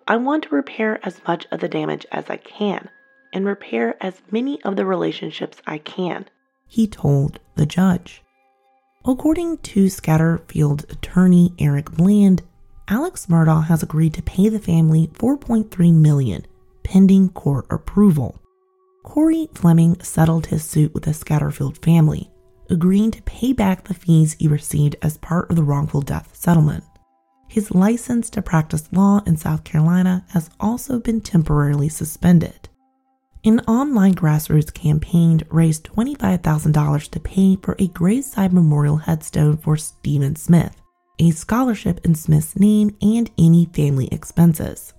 I 0.07 0.17
want 0.17 0.45
to 0.45 0.55
repair 0.55 0.99
as 1.05 1.21
much 1.27 1.45
of 1.51 1.59
the 1.59 1.69
damage 1.69 2.07
as 2.11 2.31
I 2.31 2.37
can 2.37 2.89
and 3.31 3.45
repair 3.45 3.95
as 4.01 4.21
many 4.31 4.59
of 4.63 4.77
the 4.77 4.85
relationships 4.85 5.61
I 5.67 5.77
can, 5.77 6.25
he 6.67 6.87
told 6.87 7.39
the 7.55 7.67
judge. 7.67 8.23
According 9.05 9.59
to 9.59 9.85
Satterfield 9.85 10.91
attorney 10.91 11.53
Eric 11.59 11.91
Bland, 11.91 12.41
Alex 12.87 13.27
Murdaugh 13.27 13.65
has 13.65 13.83
agreed 13.83 14.15
to 14.15 14.23
pay 14.23 14.49
the 14.49 14.59
family 14.59 15.11
4.3 15.13 15.93
million 15.93 16.45
pending 16.83 17.29
court 17.29 17.67
approval. 17.69 18.39
Cory 19.03 19.47
Fleming 19.53 20.01
settled 20.01 20.47
his 20.47 20.63
suit 20.63 20.93
with 20.95 21.03
the 21.03 21.11
Satterfield 21.11 21.77
family, 21.83 22.30
agreeing 22.71 23.11
to 23.11 23.21
pay 23.23 23.53
back 23.53 23.83
the 23.83 23.93
fees 23.93 24.33
he 24.39 24.47
received 24.47 24.95
as 25.01 25.17
part 25.17 25.49
of 25.49 25.55
the 25.55 25.63
wrongful 25.63 26.01
death 26.01 26.29
settlement. 26.33 26.83
His 27.47 27.75
license 27.75 28.29
to 28.31 28.41
practice 28.41 28.87
law 28.93 29.21
in 29.27 29.35
South 29.35 29.65
Carolina 29.65 30.25
has 30.29 30.49
also 30.59 30.99
been 30.99 31.19
temporarily 31.19 31.89
suspended. 31.89 32.69
An 33.43 33.59
online 33.61 34.13
grassroots 34.13 34.73
campaign 34.73 35.41
raised 35.49 35.83
$25,000 35.85 37.09
to 37.09 37.19
pay 37.19 37.57
for 37.57 37.75
a 37.77 37.87
graveside 37.87 38.53
memorial 38.53 38.97
headstone 38.97 39.57
for 39.57 39.75
Stephen 39.75 40.35
Smith, 40.35 40.79
a 41.19 41.31
scholarship 41.31 42.05
in 42.05 42.15
Smith's 42.15 42.55
name, 42.57 42.95
and 43.01 43.29
any 43.37 43.65
family 43.73 44.07
expenses. 44.11 44.93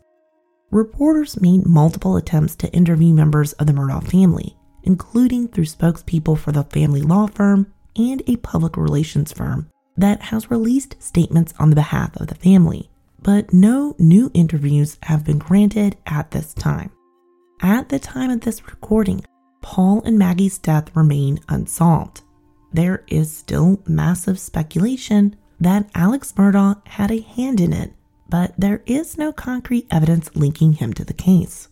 Reporters 0.71 1.41
made 1.41 1.67
multiple 1.67 2.17
attempts 2.17 2.57
to 2.57 2.73
interview 2.73 3.15
members 3.15 3.53
of 3.55 3.67
the 3.67 3.73
Murdaugh 3.73 4.11
family, 4.11 4.57
including 4.83 5.49
through 5.49 5.65
spokespeople 5.65 6.39
for 6.39 6.53
the 6.53 6.65
family 6.65 7.03
law 7.03 7.27
firm 7.27 7.73
and 7.97 8.23
a 8.27 8.37
public 8.37 8.77
relations 8.77 9.33
firm 9.33 9.69
that 9.97 10.23
has 10.23 10.51
released 10.51 10.97
statements 11.03 11.53
on 11.59 11.71
the 11.71 11.77
behalf 11.77 12.17
of 12.17 12.29
the 12.29 12.35
family, 12.35 12.91
but 13.21 13.53
no 13.53 13.95
new 13.99 14.31
interviews 14.35 14.99
have 15.03 15.25
been 15.25 15.39
granted 15.39 15.97
at 16.07 16.31
this 16.31 16.55
time. 16.55 16.91
At 17.61 17.91
the 17.91 17.99
time 17.99 18.31
of 18.31 18.41
this 18.41 18.67
recording, 18.67 19.25
Paul 19.61 20.03
and 20.05 20.19
Maggie's 20.19 20.59
death 20.59 20.95
remain 20.97 21.39
unsolved. 21.49 22.23
There 22.73 23.05
is 23.07 23.37
still 23.37 23.81
massive 23.87 24.41
speculation 24.41 25.37
that 25.61 25.89
Alex 25.95 26.33
Murdaugh 26.33 26.85
had 26.89 27.11
a 27.11 27.21
hand 27.21 27.61
in 27.61 27.73
it, 27.73 27.93
but 28.29 28.55
there 28.59 28.83
is 28.87 29.19
no 29.19 29.33
concrete 29.33 29.87
evidence 29.91 30.35
linking 30.35 30.73
him 30.73 30.93
to 30.95 31.05
the 31.05 31.13
case. 31.13 31.69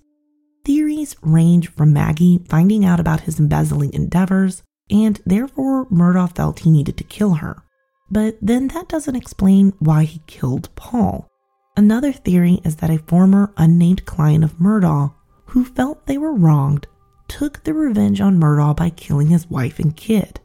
Theories 0.64 1.16
range 1.23 1.68
from 1.70 1.92
Maggie 1.92 2.40
finding 2.49 2.85
out 2.85 3.01
about 3.01 3.20
his 3.20 3.40
embezzling 3.40 3.92
endeavors, 3.92 4.62
and 4.90 5.20
therefore 5.25 5.87
Murdaugh 5.87 6.35
felt 6.35 6.61
he 6.61 6.70
needed 6.70 6.96
to 6.99 7.05
kill 7.05 7.35
her. 7.35 7.62
But 8.11 8.37
then 8.42 8.68
that 8.68 8.88
doesn't 8.88 9.16
explain 9.16 9.73
why 9.79 10.05
he 10.05 10.23
killed 10.27 10.68
Paul. 10.75 11.29
Another 11.77 12.12
theory 12.12 12.61
is 12.64 12.77
that 12.77 12.90
a 12.90 12.99
former 12.99 13.53
unnamed 13.57 14.05
client 14.05 14.44
of 14.44 14.59
Murdaugh 14.59 15.14
who 15.46 15.64
felt 15.64 16.07
they 16.07 16.18
were 16.18 16.35
wronged 16.35 16.87
took 17.29 17.62
the 17.62 17.73
revenge 17.75 18.20
on 18.20 18.38
Murdaugh 18.38 18.77
by 18.77 18.90
killing 18.90 19.29
his 19.29 19.49
wife 19.49 19.79
and 19.79 19.96
kid. 19.96 20.40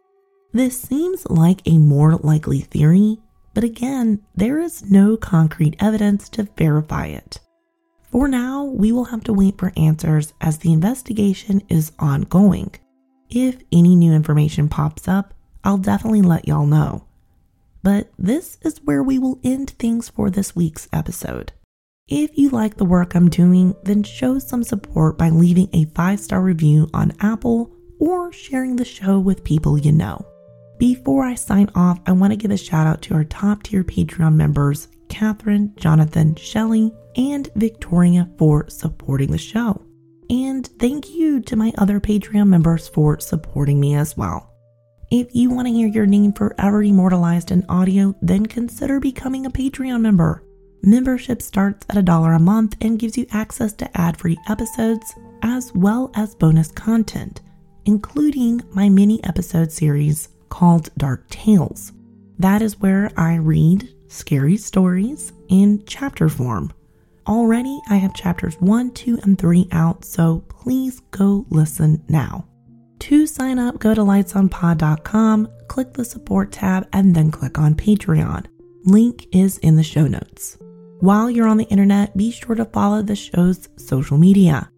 This 0.53 0.79
seems 0.79 1.25
like 1.29 1.61
a 1.65 1.77
more 1.77 2.15
likely 2.15 2.61
theory, 2.61 3.17
but 3.53 3.63
again, 3.63 4.21
there 4.35 4.59
is 4.59 4.89
no 4.89 5.17
concrete 5.17 5.75
evidence 5.79 6.29
to 6.29 6.43
verify 6.57 7.07
it. 7.07 7.39
For 8.15 8.29
now, 8.29 8.63
we 8.63 8.93
will 8.93 9.03
have 9.03 9.25
to 9.25 9.33
wait 9.33 9.57
for 9.57 9.73
answers 9.75 10.33
as 10.39 10.59
the 10.59 10.71
investigation 10.71 11.61
is 11.67 11.91
ongoing. 11.99 12.73
If 13.29 13.57
any 13.73 13.93
new 13.93 14.13
information 14.13 14.69
pops 14.69 15.09
up, 15.09 15.33
I'll 15.65 15.77
definitely 15.77 16.21
let 16.21 16.47
y'all 16.47 16.65
know. 16.65 17.03
But 17.83 18.09
this 18.17 18.57
is 18.61 18.79
where 18.85 19.03
we 19.03 19.19
will 19.19 19.41
end 19.43 19.71
things 19.71 20.07
for 20.07 20.29
this 20.29 20.55
week's 20.55 20.87
episode. 20.93 21.51
If 22.07 22.37
you 22.37 22.47
like 22.51 22.77
the 22.77 22.85
work 22.85 23.15
I'm 23.15 23.29
doing, 23.29 23.75
then 23.83 24.01
show 24.01 24.39
some 24.39 24.63
support 24.63 25.17
by 25.17 25.29
leaving 25.29 25.67
a 25.73 25.83
five 25.93 26.21
star 26.21 26.41
review 26.41 26.89
on 26.93 27.11
Apple 27.19 27.69
or 27.99 28.31
sharing 28.31 28.77
the 28.77 28.85
show 28.85 29.19
with 29.19 29.43
people 29.43 29.77
you 29.77 29.91
know. 29.91 30.25
Before 30.79 31.25
I 31.25 31.35
sign 31.35 31.69
off, 31.75 31.99
I 32.05 32.13
want 32.13 32.31
to 32.31 32.37
give 32.37 32.51
a 32.51 32.55
shout 32.55 32.87
out 32.87 33.01
to 33.01 33.13
our 33.13 33.25
top 33.25 33.63
tier 33.63 33.83
Patreon 33.83 34.35
members, 34.35 34.87
Catherine, 35.15 35.71
Jonathan, 35.77 36.35
Shelley, 36.35 36.91
and 37.15 37.49
Victoria 37.55 38.29
for 38.37 38.69
supporting 38.69 39.31
the 39.31 39.37
show. 39.37 39.81
And 40.29 40.67
thank 40.77 41.09
you 41.09 41.39
to 41.39 41.55
my 41.55 41.71
other 41.77 42.01
Patreon 42.01 42.47
members 42.49 42.89
for 42.89 43.21
supporting 43.21 43.79
me 43.79 43.95
as 43.95 44.17
well. 44.17 44.51
If 45.09 45.33
you 45.33 45.51
want 45.51 45.69
to 45.69 45.73
hear 45.73 45.87
your 45.87 46.05
name 46.05 46.33
forever 46.33 46.83
immortalized 46.83 47.51
in 47.51 47.65
audio, 47.69 48.13
then 48.21 48.45
consider 48.45 48.99
becoming 48.99 49.45
a 49.45 49.49
Patreon 49.49 50.01
member. 50.01 50.43
Membership 50.83 51.41
starts 51.41 51.85
at 51.89 51.97
a 51.97 52.03
dollar 52.03 52.33
a 52.33 52.39
month 52.39 52.75
and 52.81 52.99
gives 52.99 53.17
you 53.17 53.25
access 53.31 53.71
to 53.73 53.97
ad 53.97 54.17
free 54.17 54.37
episodes 54.49 55.15
as 55.43 55.71
well 55.75 56.11
as 56.15 56.35
bonus 56.35 56.73
content, 56.73 57.41
including 57.85 58.61
my 58.73 58.89
mini 58.89 59.23
episode 59.23 59.71
series 59.71 60.27
called 60.49 60.89
Dark 60.97 61.29
Tales. 61.29 61.93
That 62.37 62.61
is 62.61 62.81
where 62.81 63.09
I 63.15 63.35
read 63.35 63.94
scary 64.07 64.57
stories 64.57 65.33
in 65.49 65.83
chapter 65.85 66.29
form. 66.29 66.71
Already, 67.27 67.79
I 67.89 67.95
have 67.95 68.13
chapters 68.13 68.55
1, 68.59 68.91
2, 68.91 69.19
and 69.23 69.37
3 69.37 69.67
out, 69.71 70.05
so 70.05 70.43
please 70.49 71.01
go 71.11 71.45
listen 71.49 72.03
now. 72.07 72.47
To 72.99 73.27
sign 73.27 73.59
up, 73.59 73.79
go 73.79 73.93
to 73.93 74.01
lightsonpod.com, 74.01 75.49
click 75.67 75.93
the 75.93 76.05
support 76.05 76.51
tab, 76.51 76.87
and 76.93 77.15
then 77.15 77.31
click 77.31 77.57
on 77.57 77.75
Patreon. 77.75 78.45
Link 78.85 79.27
is 79.31 79.57
in 79.59 79.75
the 79.75 79.83
show 79.83 80.07
notes. 80.07 80.57
While 80.99 81.29
you're 81.29 81.47
on 81.47 81.57
the 81.57 81.65
internet, 81.65 82.15
be 82.15 82.31
sure 82.31 82.55
to 82.55 82.65
follow 82.65 83.01
the 83.01 83.15
show's 83.15 83.67
social 83.77 84.17
media. 84.17 84.69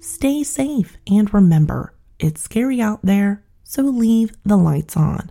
Stay 0.00 0.42
safe 0.42 0.96
and 1.06 1.32
remember, 1.34 1.94
it's 2.18 2.40
scary 2.40 2.80
out 2.80 3.00
there, 3.02 3.44
so 3.64 3.82
leave 3.82 4.32
the 4.44 4.56
lights 4.56 4.96
on. 4.96 5.30